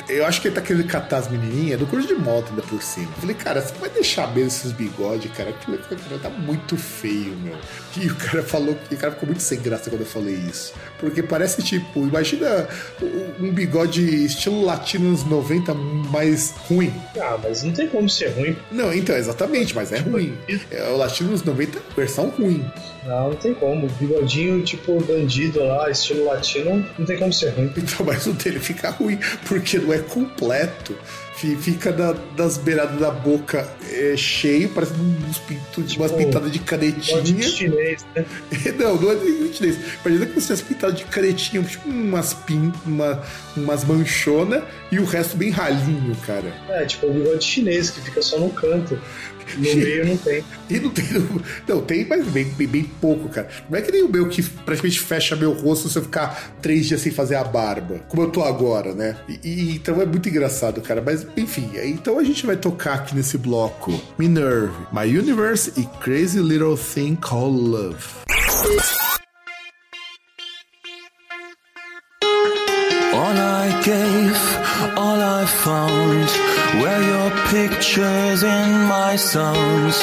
[0.08, 2.82] eu acho que ele tá querendo catar as menininhas do curso de moto ainda por
[2.82, 3.10] cima.
[3.20, 5.50] Falei, cara, você vai deixar mesmo esses bigodes, cara?
[5.50, 5.78] Aquilo
[6.22, 7.56] tá muito feio, meu.
[7.96, 10.72] E o cara falou que o cara ficou muito sem graça quando eu falei isso.
[10.98, 12.68] Porque parece tipo, imagina
[13.02, 16.92] um um bigode estilo latino nos 90 mais ruim.
[17.20, 18.56] Ah, mas não tem como ser ruim.
[18.70, 20.36] Não, então, exatamente, mas é ruim.
[20.70, 22.64] É o latino nos 90 versão ruim.
[23.08, 23.88] Não, não tem como.
[23.88, 27.72] Bigodinho, tipo, bandido lá, estilo latino, não tem como ser ruim.
[27.76, 30.94] Então, mas o dele fica ruim, porque não é completo.
[31.36, 36.50] Fi- Fica da- das beiradas da boca é, cheio, parecendo uns pintos, umas Tipo, pintadas
[36.50, 37.42] de canetinha.
[37.42, 38.24] chinês, né?
[38.76, 39.78] não, não é nem chinês.
[40.04, 43.22] Imagina que você pintado de canetinha, tipo umas, pin, uma,
[43.56, 46.52] umas manchonas e o resto bem ralinho, cara.
[46.70, 49.00] É, tipo o bigode chinês que fica só no canto.
[49.56, 50.44] No meio não tem.
[50.70, 51.04] E não tem.
[51.66, 53.48] Não, tem, mas bem, bem, bem pouco, cara.
[53.70, 56.86] Não é que nem o meu que praticamente fecha meu rosto se eu ficar três
[56.86, 58.00] dias sem fazer a barba.
[58.08, 59.16] Como eu tô agora, né?
[59.28, 61.02] E, e- então é muito engraçado, cara.
[61.04, 66.40] Mas, enfim, então a gente vai tocar aqui nesse bloco Minerve, My Universe e Crazy
[66.40, 68.04] Little Thing Called Love.
[73.14, 74.36] All I gave,
[74.96, 76.28] all I found
[76.80, 79.96] were your pictures in my songs.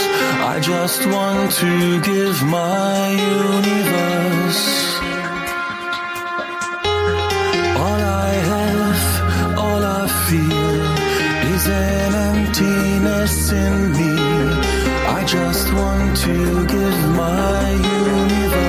[0.53, 4.63] I just want to give my universe.
[7.84, 10.82] All I have, all I feel
[11.55, 14.16] is an emptiness in me.
[15.18, 18.64] I just want to give my universe.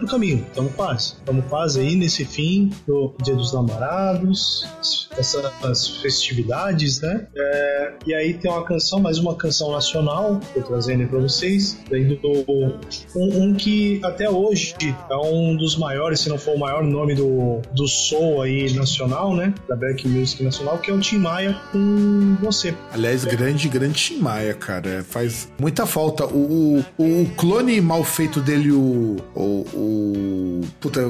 [0.00, 1.14] Do caminho, estamos quase.
[1.14, 4.66] Estamos quase aí nesse fim do Dia dos Namorados,
[5.16, 7.26] essas festividades, né?
[7.36, 7.69] É,
[8.06, 12.34] e aí tem uma canção, mais uma canção nacional, tô trazendo aí pra vocês, do,
[13.16, 14.74] um, um que até hoje
[15.10, 19.34] é um dos maiores, se não for o maior nome do, do soul aí nacional,
[19.34, 19.52] né?
[19.68, 22.74] Da Black Music Nacional, que é o Tim Maia com você.
[22.92, 25.04] Aliás, grande, grande Tim Maia, cara.
[25.08, 26.26] Faz muita falta.
[26.26, 29.16] O, o, o clone mal feito dele, o.
[29.34, 29.66] O.
[29.74, 31.00] o puta,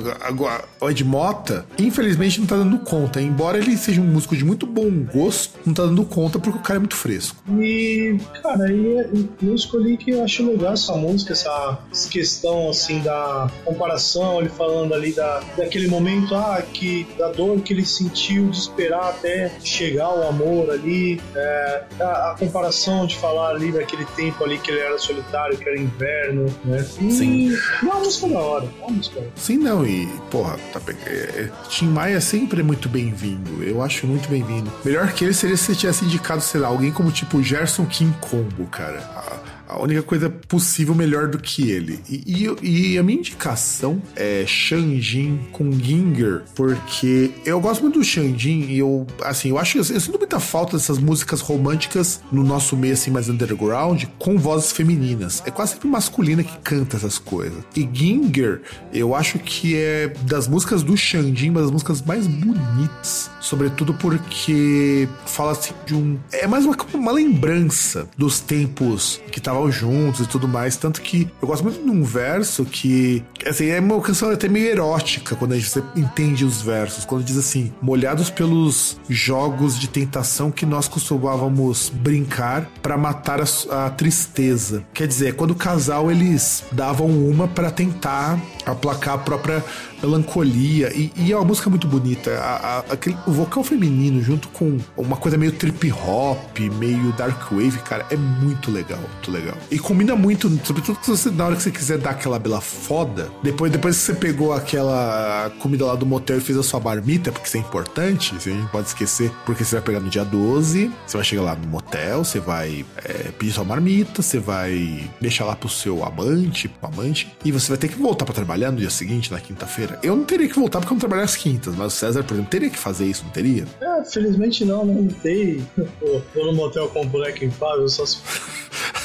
[0.80, 3.20] o Ed Mota, infelizmente não tá dando conta.
[3.20, 6.62] Embora ele seja um músico de muito bom gosto, não tá dando conta porque o
[6.62, 7.36] cara é muito fresco.
[7.58, 11.78] E, cara, aí eu escolhi que eu acho legal essa música, essa
[12.10, 17.72] questão, assim, da comparação, ele falando ali da, daquele momento, ah, que, da dor que
[17.72, 23.50] ele sentiu de esperar até chegar o amor ali, é, a, a comparação de falar
[23.50, 26.84] ali daquele tempo ali que ele era solitário, que era inverno, né?
[27.00, 27.54] E, Sim.
[27.54, 29.32] É uma música da hora, é uma música da hora.
[29.36, 33.62] Sim, não, e, porra, tá, é, é, Tim Maia sempre é muito bem-vindo.
[33.62, 34.70] Eu acho muito bem-vindo.
[34.84, 38.14] Melhor que ele seria se você tivesse indicado, sei lá, alguém como tipo Gerson King
[38.20, 39.39] Combo, cara.
[39.70, 42.00] A, única coisa possível melhor do que ele.
[42.08, 48.04] E, e- e a minha indicação é Xanjin com Ginger, porque eu gosto muito do
[48.04, 52.76] Xanjin e eu, assim, eu acho eu sinto muita falta dessas músicas românticas no nosso
[52.76, 55.42] meio, assim, mais underground, com vozes femininas.
[55.46, 57.62] É quase sempre masculina que canta essas coisas.
[57.76, 58.62] E Ginger,
[58.92, 63.30] eu acho que é das músicas do Xanjin, uma das músicas mais bonitas.
[63.40, 66.18] Sobretudo porque fala assim de um.
[66.32, 70.76] É mais uma, uma lembrança dos tempos que juntos e tudo mais.
[70.76, 73.24] Tanto que eu gosto muito de um verso que.
[73.44, 77.04] Assim, é uma canção até meio erótica quando a gente entende os versos.
[77.04, 83.86] Quando diz assim: molhados pelos jogos de tentação que nós costumávamos brincar para matar a,
[83.86, 84.84] a tristeza.
[84.94, 89.64] Quer dizer, quando o casal eles davam uma para tentar aplacar a própria
[90.02, 90.92] melancolia.
[90.94, 92.30] E, e é uma música muito bonita.
[92.38, 97.50] A- a- aquele, o vocal feminino, junto com uma coisa meio trip hop, meio dark
[97.52, 98.98] wave, cara, é muito legal.
[99.00, 99.56] Muito legal.
[99.70, 103.70] E combina muito, sobretudo você, na hora que você quiser dar aquela bela foda, depois,
[103.70, 107.46] depois que você pegou aquela comida lá do motel e fez a sua marmita, porque
[107.48, 111.16] isso é importante, a gente pode esquecer, porque você vai pegar no dia 12, você
[111.16, 115.54] vai chegar lá no motel, você vai é, pedir sua marmita, você vai deixar lá
[115.56, 118.90] pro seu amante, pro amante, e você vai ter que voltar pra trabalhar no dia
[118.90, 119.98] seguinte, na quinta-feira.
[120.02, 122.34] Eu não teria que voltar porque eu não trabalho às quintas, mas o César, por
[122.34, 123.66] exemplo, teria que fazer isso, não teria?
[123.80, 124.94] É, felizmente não, né?
[124.94, 125.66] Não tem.
[125.98, 128.18] Pô, Vou no motel com um boneco inflável, só se.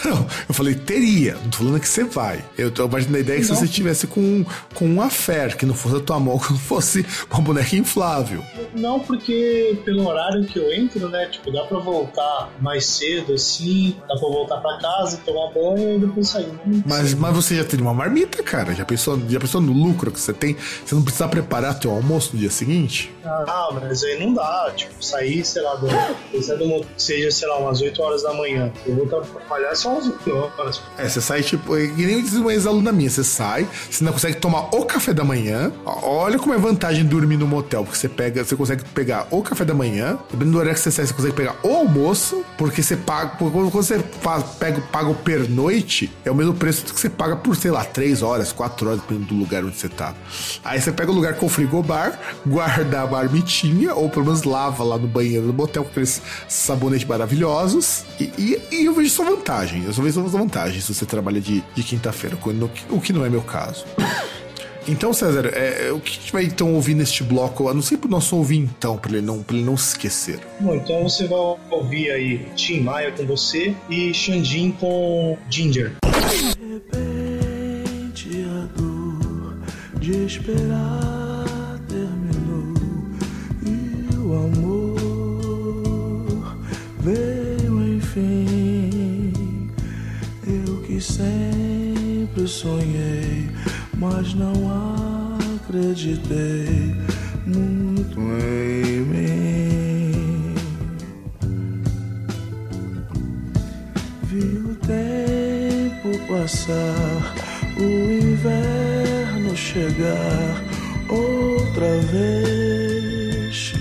[0.06, 2.44] Não, eu falei teria, não tô falando que você vai.
[2.56, 5.74] Eu tô imaginando a ideia que se você tivesse com, com um affair, que não
[5.74, 8.44] fosse a tua mão, que não fosse uma boneca inflável.
[8.76, 11.26] Não, porque pelo horário que eu entro, né?
[11.28, 16.00] Tipo, dá pra voltar mais cedo, assim, dá pra voltar pra casa, tomar banho e
[16.00, 16.52] depois sair.
[16.86, 18.76] Mas, mas você já teria uma marmita, cara.
[18.76, 20.56] Já pensou, já pensou no lucro que você tem?
[20.86, 23.14] Você não precisa preparar teu almoço no dia seguinte?
[23.26, 25.88] Ah, mas aí não dá, tipo, sair, sei lá, do,
[26.42, 28.72] sair do seja, sei lá, umas 8 horas da manhã.
[28.86, 30.82] Eu vou trabalhar só umas 8 horas.
[30.98, 31.76] É, você sai tipo.
[31.76, 33.10] é Que nem uma ex-aluna minha.
[33.10, 35.72] Você sai, você não consegue tomar o café da manhã.
[35.86, 37.84] Olha como é vantagem dormir no motel.
[37.84, 40.18] Porque você pega, você consegue pegar o café da manhã.
[40.30, 42.44] Dependendo do horário que você sai, você consegue pegar o almoço.
[42.58, 43.32] Porque você paga.
[43.38, 47.56] Quando você fa- pega, paga o pernoite, é o mesmo preço que você paga por,
[47.56, 50.14] sei lá, 3 horas, 4 horas, dependendo do lugar onde você tá.
[50.64, 54.98] Aí você pega o lugar com frigobar, guarda a marmitinha, ou pelo menos lava lá
[54.98, 58.04] no banheiro do motel com aqueles sabonetes maravilhosos.
[58.20, 59.84] E, e- e eu vejo sua vantagem.
[59.86, 63.26] Eu só vejo sua vantagem se você trabalha de, de quinta-feira, quando- o que não
[63.26, 63.86] é meu caso.
[64.88, 67.68] Então, César, é, é, o que a gente vai então ouvir neste bloco?
[67.68, 70.40] A não ser pro nosso ouvir então, pra ele não, pra ele não se esquecer.
[70.60, 71.40] Bom, então você vai
[71.72, 75.94] ouvir aí Tim Maia com você e Xandin com Ginger.
[76.70, 78.95] repente a dor
[80.06, 82.76] de esperar terminou
[83.66, 84.96] e o amor
[87.00, 89.72] veio enfim.
[90.46, 93.50] Eu que sempre sonhei,
[93.98, 94.54] mas não
[95.64, 96.96] acreditei
[97.48, 100.54] muito em mim.
[104.22, 107.34] Vi o tempo passar,
[107.80, 109.15] o inverno
[109.56, 110.64] chegar
[111.10, 113.74] outra vez,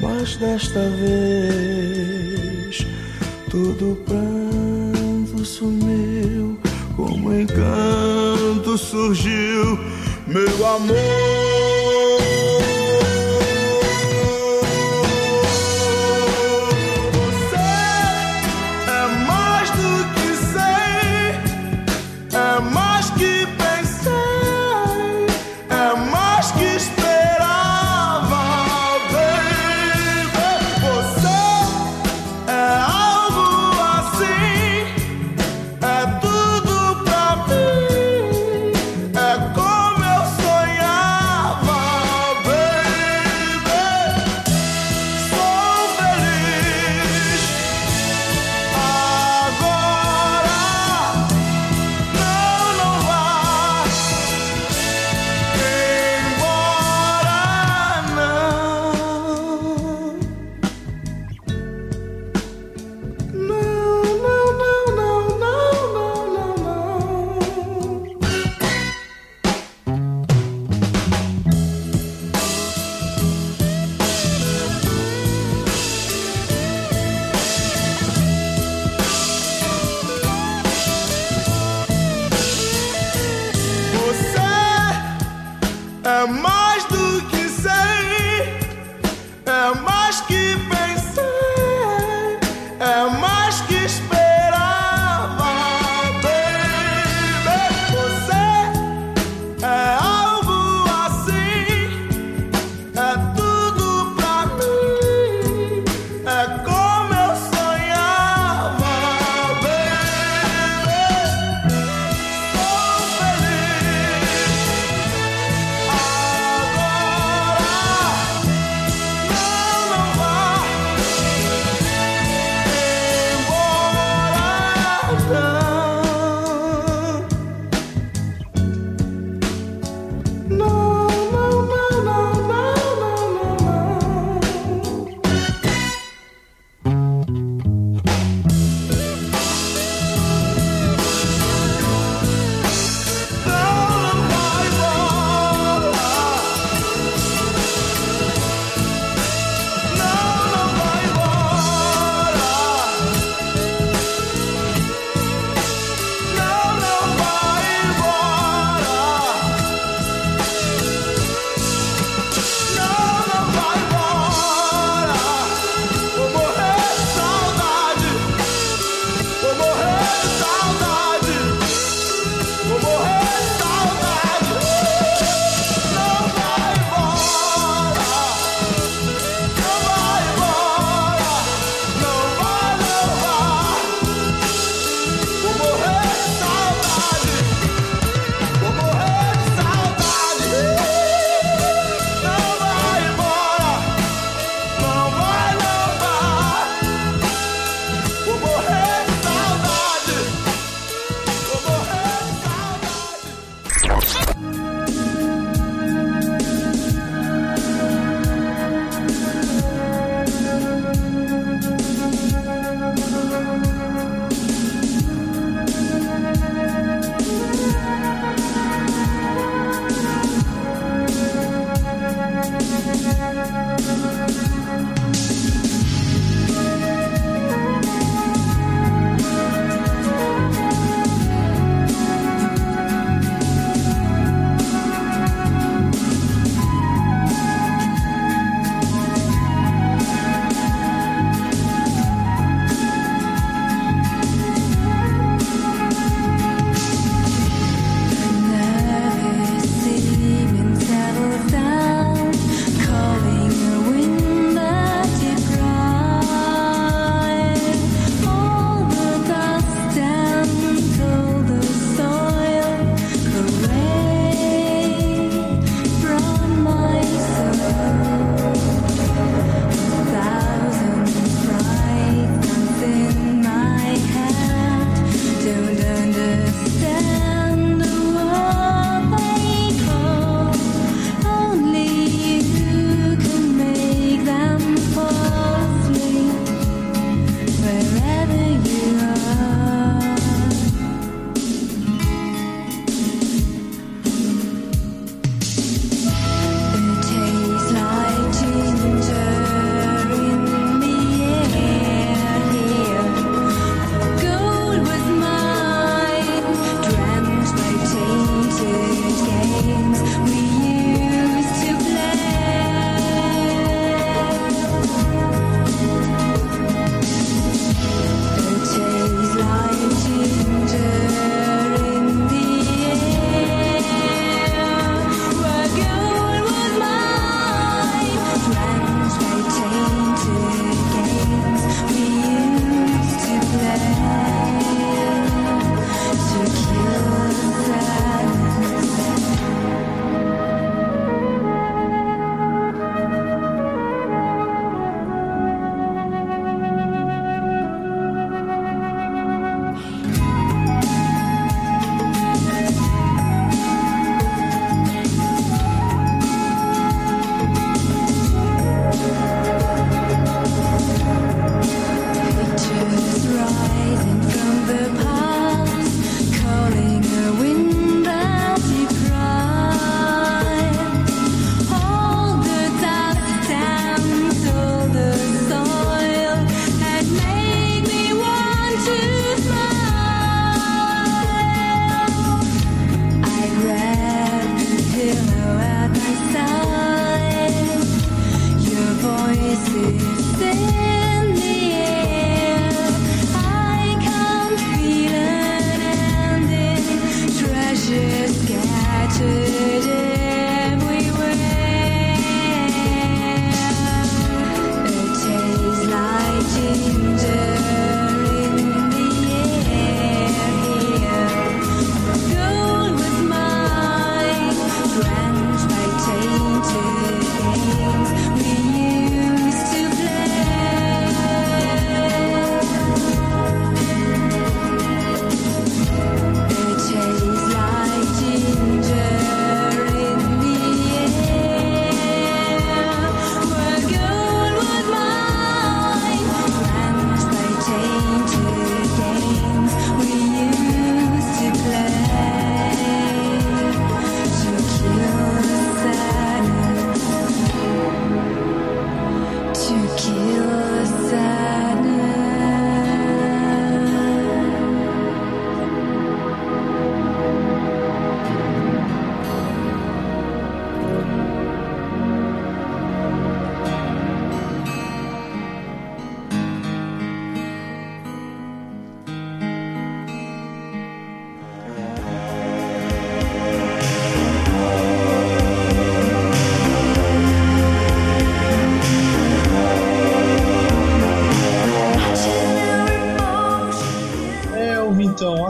[0.00, 2.86] mas desta vez
[3.50, 6.58] todo pranto sumiu,
[6.94, 9.78] como encanto surgiu,
[10.26, 11.65] meu amor.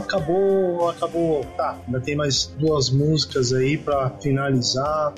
[0.06, 1.44] Acabou, acabou.
[1.56, 5.12] Tá, ainda tem mais duas músicas aí pra finalizar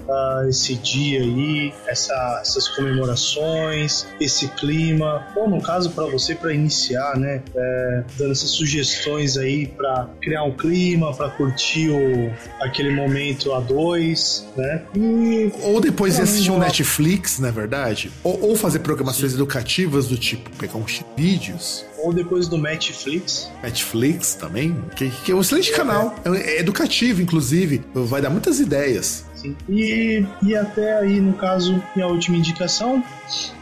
[0.49, 5.26] esse dia aí, essa, essas comemorações, esse clima.
[5.36, 7.43] Ou no caso, pra você, pra iniciar, né?
[7.55, 13.61] é, dando essas sugestões aí pra criar um clima, pra curtir o, aquele momento a
[13.61, 14.82] dois, né?
[14.95, 16.59] E Ou depois de assistir um.
[16.59, 18.11] Netflix, na verdade.
[18.22, 21.84] Ou, ou fazer programações educativas do tipo pegar uns vídeos.
[21.99, 23.51] Ou depois do Netflix.
[23.62, 26.14] Netflix também, que, que é um excelente canal.
[26.24, 27.82] É, é educativo, inclusive.
[27.94, 29.24] Vai dar muitas ideias.
[29.68, 33.03] E, e até aí, no caso, minha última indicação,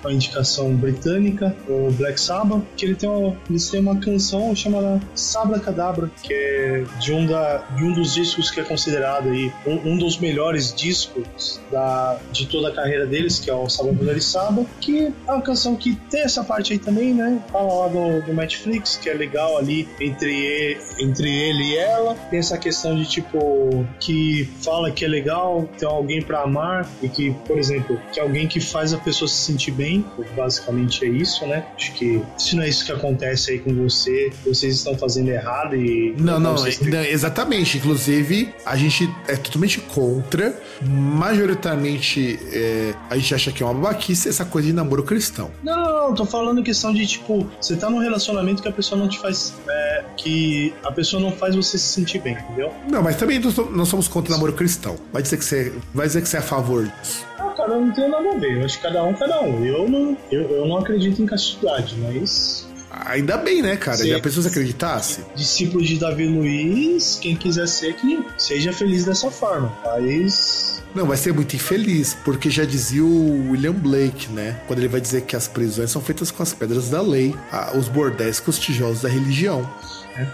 [0.02, 5.00] uma indicação britânica, o Black Sabbath, que ele tem uma, eles têm uma canção chamada
[5.14, 9.52] Sabra Cadabra, que é de um, da, de um dos discos que é considerado aí
[9.66, 13.92] um, um dos melhores discos da, de toda a carreira deles, que é o Sabra
[13.92, 17.42] Bloody Sabbath, que é uma canção que tem essa parte aí também, né?
[17.50, 22.14] Fala lá do, do Netflix, que é legal ali entre ele, entre ele e ela.
[22.30, 27.08] Tem essa questão de tipo que fala que é legal ter alguém pra amar e
[27.08, 30.04] que, por exemplo, que é alguém que faz a pessoa se sentir bem.
[30.36, 31.64] Basicamente é isso, né?
[31.76, 35.76] Acho que se não é isso que acontece aí com você, vocês estão fazendo errado
[35.76, 37.78] e Não, não, vocês não, exatamente.
[37.78, 40.58] Inclusive, a gente é totalmente contra.
[40.82, 45.50] Majoritariamente, é, a gente acha que é uma babaquice essa coisa de namoro cristão.
[45.62, 49.00] Não, não, não, tô falando questão de tipo, você tá num relacionamento que a pessoa
[49.00, 49.54] não te faz.
[49.68, 52.72] é, que a pessoa não faz você se sentir bem, entendeu?
[52.90, 54.96] Não, mas também nós somos contra o namoro cristão.
[55.12, 55.55] Vai dizer que você,
[55.94, 57.24] vai dizer que você é a favor disso.
[57.38, 58.58] Ah, cara, eu não tenho nada a ver.
[58.58, 59.64] Eu acho que cada um, cada um.
[59.64, 62.66] Eu não, eu, eu não acredito em castidade, mas.
[63.06, 63.98] Ainda bem, né, cara?
[63.98, 64.08] Sim.
[64.08, 65.20] Já pensou se acreditasse?
[65.34, 69.72] Discípulo de Davi Luiz, quem quiser ser, que seja feliz dessa forma.
[69.84, 70.82] Mas.
[70.94, 74.58] Não, vai ser muito infeliz, porque já dizia o William Blake, né?
[74.66, 77.76] Quando ele vai dizer que as prisões são feitas com as pedras da lei, a-
[77.76, 79.68] os bordéis com os tijolos da religião.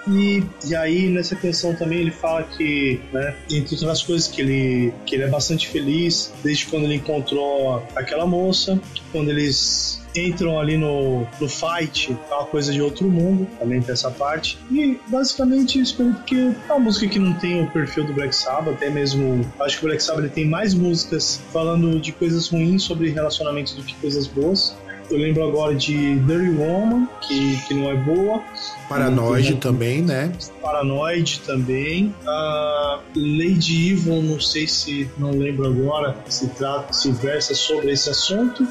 [0.08, 4.94] E, e aí, nessa canção também, ele fala que, né, entre outras coisas, que ele,
[5.06, 8.80] que ele é bastante feliz desde quando ele encontrou aquela moça,
[9.10, 13.92] quando eles entram ali no, no fight, é uma coisa de outro mundo, também tem
[13.92, 14.58] essa parte.
[14.70, 18.74] E basicamente isso, porque é uma música que não tem o perfil do Black Sabbath,
[18.74, 22.82] até mesmo acho que o Black Sabbath ele tem mais músicas falando de coisas ruins
[22.82, 24.76] sobre relacionamentos do que coisas boas.
[25.12, 28.40] Eu lembro agora de Dirty Woman, que, que não é boa.
[28.88, 29.58] Paranoide Uhum.
[29.60, 30.32] também, né?
[30.62, 32.14] Paranoid também.
[32.26, 38.08] A Lady Evil, não sei se não lembro agora se trata, se versa sobre esse
[38.08, 38.66] assunto.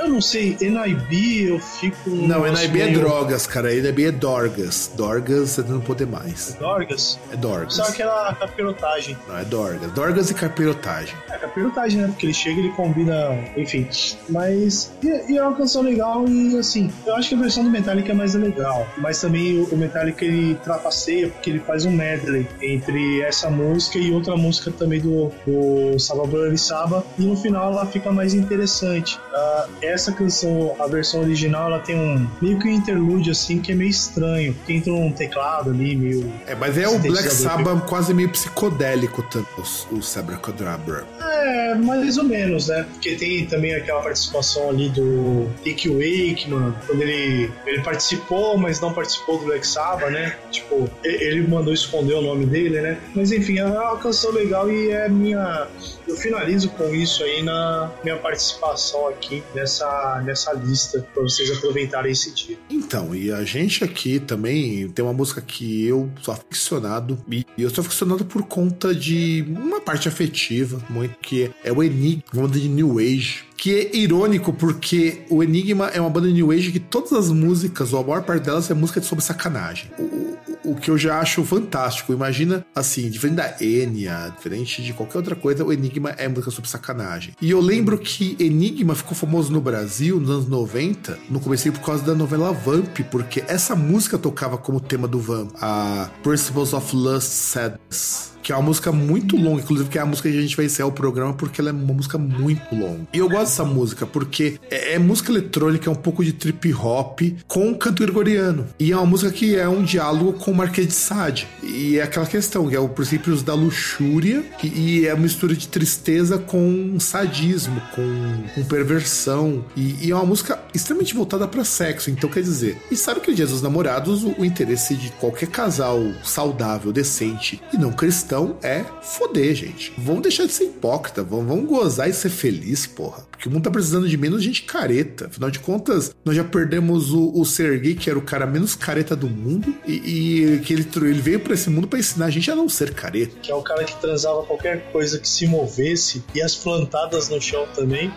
[0.00, 2.08] Eu não sei, NIB eu fico.
[2.08, 3.70] Não, NIB é meio- drogas, cara.
[3.74, 4.90] NIB é Dorgas.
[4.96, 6.56] Dorgas é não poder mais.
[6.58, 7.18] Dorgas?
[7.32, 7.74] É Dorgas.
[7.74, 9.16] Só aquela capirotagem.
[9.28, 9.92] Não, é Dorgas.
[9.92, 11.14] Dorgas e carpirotagem.
[11.30, 12.08] É capirotagem, né?
[12.08, 13.14] Porque ele chega e ele combina.
[13.56, 13.86] Enfim.
[14.28, 14.90] Mas.
[15.02, 16.90] E, e é uma canção legal e assim.
[17.06, 18.88] Eu acho que a versão do Metallica é mais legal.
[18.96, 24.12] Mas também o, Metallica ele trapaceia porque ele faz um medley entre essa música e
[24.12, 27.04] outra música também do, do Salvador Saba.
[27.18, 29.18] E no final ela fica mais interessante.
[29.32, 33.72] Ah, essa canção, a versão original, ela tem um meio que um interlúdio assim que
[33.72, 34.54] é meio estranho.
[34.66, 36.32] Que entra um teclado ali, meio.
[36.46, 37.30] É, mas é o Black.
[37.30, 41.04] Sabbath quase meio psicodélico, também, o, o Sabracadabra.
[41.20, 42.86] É, mais ou menos, né?
[42.92, 48.92] Porque tem também aquela participação ali do Rick Wakeman, quando ele, ele participou, mas não
[48.92, 50.36] participou do Black Sabbath, né?
[50.50, 52.98] Tipo, ele mandou esconder o nome dele, né?
[53.14, 55.66] Mas enfim, é uma canção legal e é minha.
[56.06, 59.79] Eu finalizo com isso aí na minha participação aqui nessa,
[60.24, 62.58] nessa lista, pra vocês aproveitarem esse dia.
[62.70, 67.70] Então, e a gente aqui também tem uma música que eu sou aficionado, e eu
[67.70, 72.98] sou aficionado por conta de uma parte afetiva, muito que é o Enigma, de New
[72.98, 73.49] Age.
[73.60, 77.92] Que é irônico porque o Enigma é uma banda New Age que todas as músicas,
[77.92, 79.90] ou a maior parte delas, é música sobre sacanagem.
[79.98, 80.30] O, o-
[80.62, 82.10] o que eu já acho fantástico.
[82.12, 86.70] Imagina, assim, diferente da Enya, diferente de qualquer outra coisa, o Enigma é música sobre
[86.70, 87.34] sacanagem.
[87.40, 91.80] E eu lembro que Enigma ficou famoso no Brasil nos anos 90, no começo por
[91.82, 96.96] causa da novela Vamp, porque essa música tocava como tema do Vamp, a Principles of
[96.96, 98.30] Lust Sadness.
[98.50, 100.66] Que é uma música muito longa, inclusive que é a música que a gente vai
[100.66, 103.06] encerrar o programa porque ela é uma música muito longa.
[103.12, 106.74] E eu gosto dessa música porque é, é música eletrônica, é um pouco de trip
[106.74, 108.66] hop com canto gregoriano.
[108.76, 111.46] E é uma música que é um diálogo com o Marquês de Sade.
[111.62, 115.54] E é aquela questão, que é o princípios da luxúria e, e é a mistura
[115.54, 119.64] de tristeza com sadismo, com, com perversão.
[119.76, 122.10] E, e é uma música extremamente voltada para sexo.
[122.10, 125.48] Então quer dizer, e sabe que no Dia dos Namorados o, o interesse de qualquer
[125.50, 129.92] casal saudável, decente e não cristão intenção é foder, gente.
[129.98, 133.24] Vamos deixar de ser hipócrita, vamos, vamos gozar e ser feliz, porra.
[133.30, 135.26] Porque o mundo tá precisando de menos gente careta.
[135.26, 139.14] Afinal de contas, nós já perdemos o, o Sergei, que era o cara menos careta
[139.14, 142.50] do mundo, e, e que ele, ele veio pra esse mundo pra ensinar a gente
[142.50, 143.36] a não ser careta.
[143.42, 147.40] Que é o cara que transava qualquer coisa que se movesse e as plantadas no
[147.40, 148.12] chão também.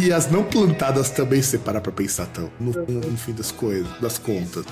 [0.00, 3.50] E as não plantadas também, se você parar pra pensar tão, no, no- fim das
[3.50, 4.64] coisas, das contas.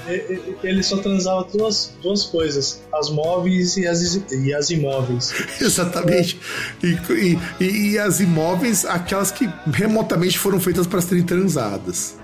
[0.63, 5.33] Ele só transava duas, duas coisas: as móveis e as, e as imóveis.
[5.61, 6.41] Exatamente.
[6.83, 6.99] E-
[7.61, 12.15] e- e as imóveis, aquelas que remotamente foram feitas para serem transadas.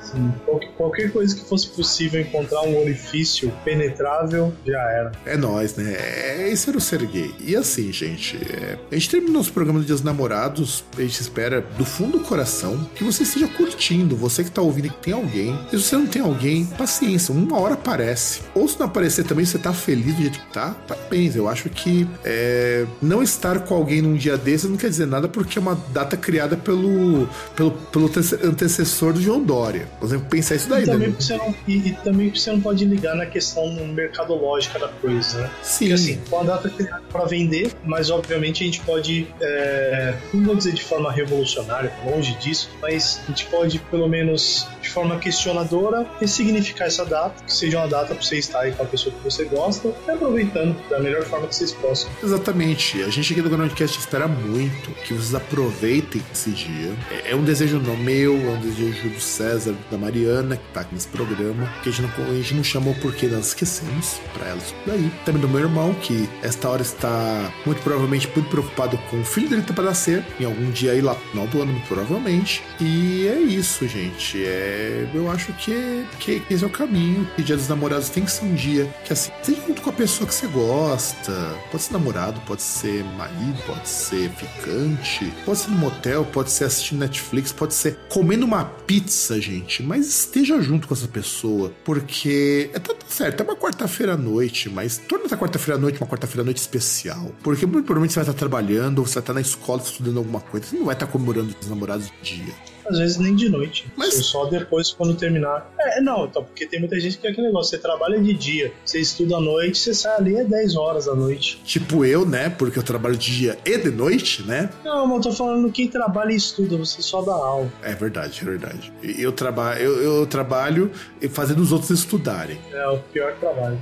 [0.76, 5.12] Qualquer, coisa que fosse possível encontrar um orifício penetrável, já era.
[5.24, 5.94] É nós, né?
[5.98, 7.34] É, esse era o Sergei.
[7.40, 10.84] E assim, gente, é, a gente terminou nosso programa do Dia dos Namorados.
[10.96, 14.16] A gente espera do fundo do coração que você esteja curtindo.
[14.16, 15.59] Você que tá ouvindo que tem alguém.
[15.72, 18.40] E se você não tem alguém, paciência, uma hora aparece.
[18.54, 21.36] Ou se não aparecer também, você tá feliz do jeito que tá, parabéns.
[21.36, 25.28] Eu acho que é, não estar com alguém num dia desses não quer dizer nada
[25.28, 29.88] porque é uma data criada pelo, pelo, pelo ante- antecessor do João Dória.
[29.99, 31.14] Por exemplo, pensar isso daí, E também, né?
[31.18, 35.51] você não, e, e também você não pode ligar na questão mercadológica da coisa, né?
[35.62, 35.78] Sim.
[35.78, 40.57] Porque assim, uma data criada para vender, mas obviamente a gente pode, é, não vou
[40.57, 46.07] dizer de forma revolucionária, longe disso, mas a gente pode, pelo menos de forma questionadora,
[46.20, 49.24] ressignificar essa data, que seja uma data para você estar aí com a pessoa que
[49.24, 52.11] você gosta, e aproveitando da melhor forma que vocês possam.
[52.22, 53.03] Exatamente.
[53.03, 56.94] A gente aqui do Groundcast espera muito que vocês aproveitem esse dia.
[57.11, 60.80] É, é um desejo não meu, é um desejo do César, da Mariana, que tá
[60.80, 64.49] aqui nesse programa, que a gente não, a gente não chamou porque nós esquecemos pra
[64.49, 65.11] elas isso daí.
[65.24, 69.49] Também do meu irmão, que esta hora está muito provavelmente muito preocupado com o filho
[69.49, 72.62] dele tá pra nascer, em algum dia aí lá no final do ano, provavelmente.
[72.80, 74.45] E é isso, gente.
[74.45, 77.26] É, eu acho que, que, que esse é o caminho.
[77.37, 79.93] Que Dia dos Namorados tem que ser um dia que assim, seja junto com a
[79.93, 81.32] pessoa que você gosta.
[81.70, 86.64] Pode ser namorado, pode ser marido, pode ser ficante, pode ser no motel, pode ser
[86.64, 89.75] assistindo Netflix, pode ser comendo uma pizza, gente.
[89.82, 94.16] Mas esteja junto com essa pessoa, porque é tá, tá certo, é uma quarta-feira à
[94.16, 97.32] noite, mas torna essa quarta-feira à noite uma quarta-feira à noite especial.
[97.42, 100.40] Porque muito provavelmente você vai estar trabalhando, ou você vai estar na escola estudando alguma
[100.40, 102.75] coisa, você não vai estar comemorando os namorados de dia.
[102.89, 103.87] Às vezes nem de noite.
[103.97, 105.70] Mas- Só depois, quando terminar.
[105.78, 108.72] É, não, então, porque tem muita gente que é aquele negócio, você trabalha de dia,
[108.84, 111.61] você estuda à noite, você sai ali é 10 horas da noite.
[111.64, 112.49] Tipo eu, né?
[112.51, 114.70] Porque eu trabalho de dia e de noite, né?
[114.84, 117.70] Não, mas eu tô falando quem trabalha e estuda, você só dá aula.
[117.82, 118.93] É verdade, é verdade.
[119.03, 120.91] Eu, traba eu, eu trabalho
[121.30, 122.59] fazendo os outros estudarem.
[122.72, 123.78] É o pior trabalho.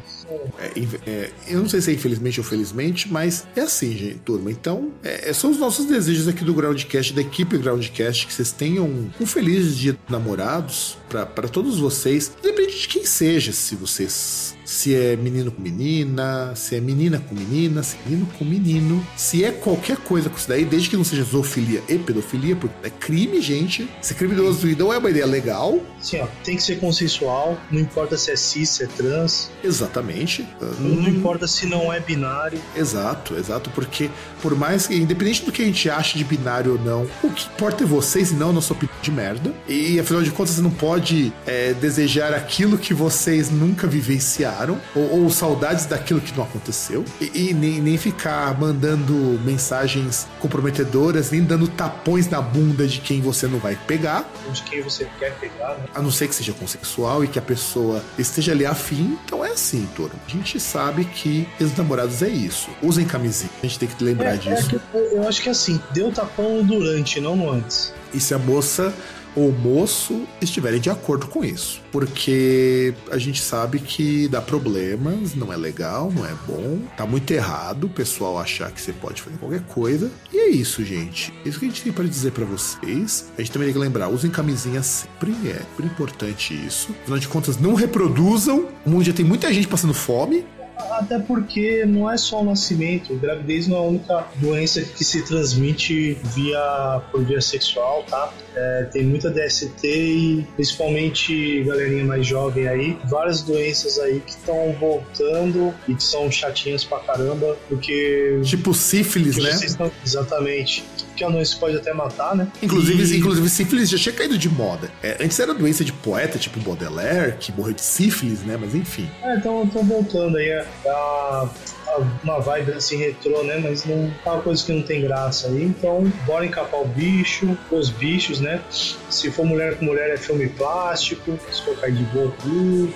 [0.59, 4.51] É, é, eu não sei se é infelizmente ou felizmente, mas é assim, gente, turma.
[4.51, 8.89] Então, é, são os nossos desejos aqui do Groundcast, da equipe Groundcast, que vocês tenham
[9.21, 14.54] um feliz dia dos namorados para todos vocês, independente de quem seja, se vocês.
[14.65, 19.07] Se é menino com menina, se é menina com menina, se é menino com menino,
[19.17, 22.75] se é qualquer coisa com isso daí, desde que não seja zoofilia e pedofilia, porque
[22.87, 23.89] é crime, gente.
[24.01, 27.81] Ser criminoso e não é uma ideia legal, Assim, ó, tem que ser consensual, não
[27.81, 30.47] importa se é cis, se é trans, exatamente.
[30.79, 32.61] não importa se não é binário.
[32.77, 34.11] Exato, exato, porque
[34.43, 37.47] por mais que, independente do que a gente ache de binário ou não, o que
[37.47, 39.55] importa é vocês e não a nossa opinião de merda.
[39.67, 44.54] E afinal de contas, você não pode é, desejar aquilo que vocês nunca vivenciaram,
[44.95, 51.31] ou, ou saudades daquilo que não aconteceu, e, e nem, nem ficar mandando mensagens comprometedoras,
[51.31, 55.35] nem dando tapões na bunda de quem você não vai pegar, De quem você quer
[55.39, 55.85] pegar, né?
[55.95, 59.19] a não ser que seja consensual e que a pessoa esteja ali afim.
[59.25, 60.15] Então é assim, turma.
[60.27, 62.69] A gente sabe que os namorados é isso.
[62.83, 63.51] Usem camisinha.
[63.63, 64.69] A gente tem que lembrar É, é disso.
[64.69, 67.93] que eu- acho que assim, deu tapão durante, não no antes.
[68.13, 68.93] E se a moça
[69.35, 71.81] ou moço estiverem de acordo com isso.
[71.91, 77.31] Porque a gente sabe que dá problemas, não é legal, não é bom, tá muito
[77.33, 80.11] errado o pessoal achar que você pode fazer qualquer coisa.
[80.33, 81.33] E é isso, gente.
[81.45, 83.31] Isso que a gente tem para dizer para vocês.
[83.37, 86.95] A gente também tem que lembrar, usem camisinha sempre, é super importante isso.
[87.03, 88.69] Afinal de contas, não reproduzam.
[88.85, 90.45] O mundo já tem muita gente passando fome.
[90.77, 95.23] Até porque não é só o nascimento, gravidez não é a única doença que se
[95.25, 98.33] transmite via por via sexual, tá?
[98.55, 104.73] É, tem muita DST e principalmente galerinha mais jovem aí, várias doenças aí que estão
[104.79, 109.51] voltando e que são chatinhas pra caramba, porque Tipo sífilis, né?
[109.51, 110.85] estão exatamente,
[111.15, 112.49] que a doença pode até matar, né?
[112.63, 114.91] Inclusive, E- inclusive, sífilis já tinha caído de moda.
[115.03, 118.57] É, antes era doença de poeta, tipo Baudelaire, que morreu de sífilis, né?
[118.61, 119.09] Mas enfim.
[119.23, 121.49] É, então tô voltando aí a, a-
[121.89, 123.59] a- uma vibe assim retrô, né?
[123.63, 125.63] Mas não é uma coisa que não tem graça aí.
[125.65, 128.61] Então, bora encapar o bicho, os bichos, né?
[128.71, 132.93] Se for mulher com mulher é filme plástico, se for cair de boa tudo.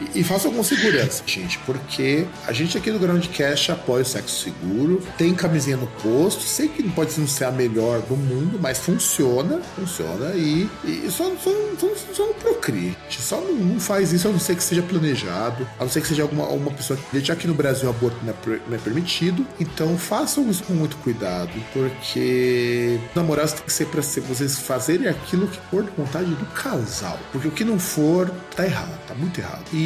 [0.00, 4.44] E, e façam com segurança, gente, porque a gente aqui do Groundcast apoia o sexo
[4.44, 8.78] seguro, tem camisinha no posto, sei que não pode ser a melhor do mundo, mas
[8.78, 12.96] funciona, funciona e, e só, só, só, só não procrie.
[13.08, 16.08] Só não, não faz isso a não ser que seja planejado, a não ser que
[16.08, 18.78] seja alguma uma pessoa que já aqui no Brasil o aborto não é, não é
[18.78, 25.08] permitido, então façam isso com muito cuidado, porque namorados tem que ser para vocês fazerem
[25.08, 29.14] aquilo que for de vontade do casal, porque o que não for tá errado, tá
[29.14, 29.64] muito errado.
[29.72, 29.85] E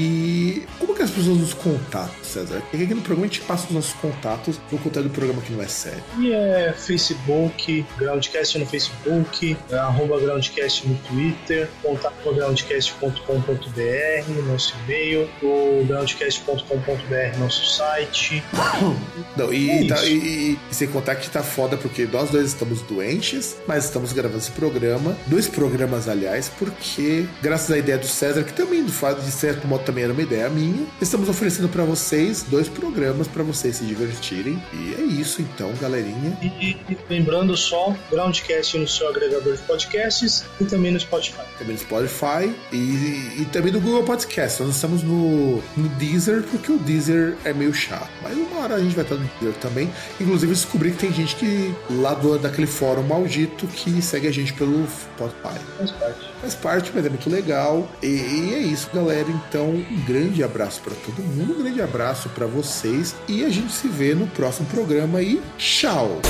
[0.78, 2.60] como que as pessoas nos contatam, César?
[2.70, 5.52] Porque aqui no programa a gente passa os nossos contatos no conteúdo do programa que
[5.52, 6.02] não é sério.
[6.18, 15.28] E é Facebook, Groundcast no Facebook, é arroba Groundcast no Twitter, contato groundcast.com.br, nosso e-mail,
[15.42, 18.42] o groundcast.com.br, nosso site.
[19.36, 22.48] Não, e, É tá- e, e- e sem contar que tá foda porque nós dois
[22.48, 28.06] estamos doentes, mas estamos gravando esse programa, dois programas, aliás, porque, graças à ideia do
[28.06, 31.68] César, que também do fato de certo modo também era uma ideia minha, estamos oferecendo
[31.68, 34.62] pra vocês dois programas pra vocês se divertirem.
[34.72, 36.38] E é isso então, galerinha.
[36.40, 41.42] E, e lembrando só, Groundcast no seu agregador de podcasts e também no Spotify.
[41.58, 44.62] Também no Spotify e, e também no Google Podcast.
[44.62, 48.08] Nós estamos no, no Deezer, porque o Deezer é meio chato.
[48.22, 49.90] Mas uma hora a gente vai estar no Deezer também.
[50.20, 54.52] Inclusive, descobri que tem gente que lá do, daquele fórum maldito que segue a gente
[54.52, 55.58] pelo Spotify.
[55.78, 56.29] Faz parte.
[56.40, 57.86] Faz parte, mas é muito legal.
[58.02, 59.28] E, e é isso, galera.
[59.28, 63.14] Então, um grande abraço pra todo mundo, um grande abraço pra vocês.
[63.28, 65.22] E a gente se vê no próximo programa.
[65.22, 66.20] E tchau!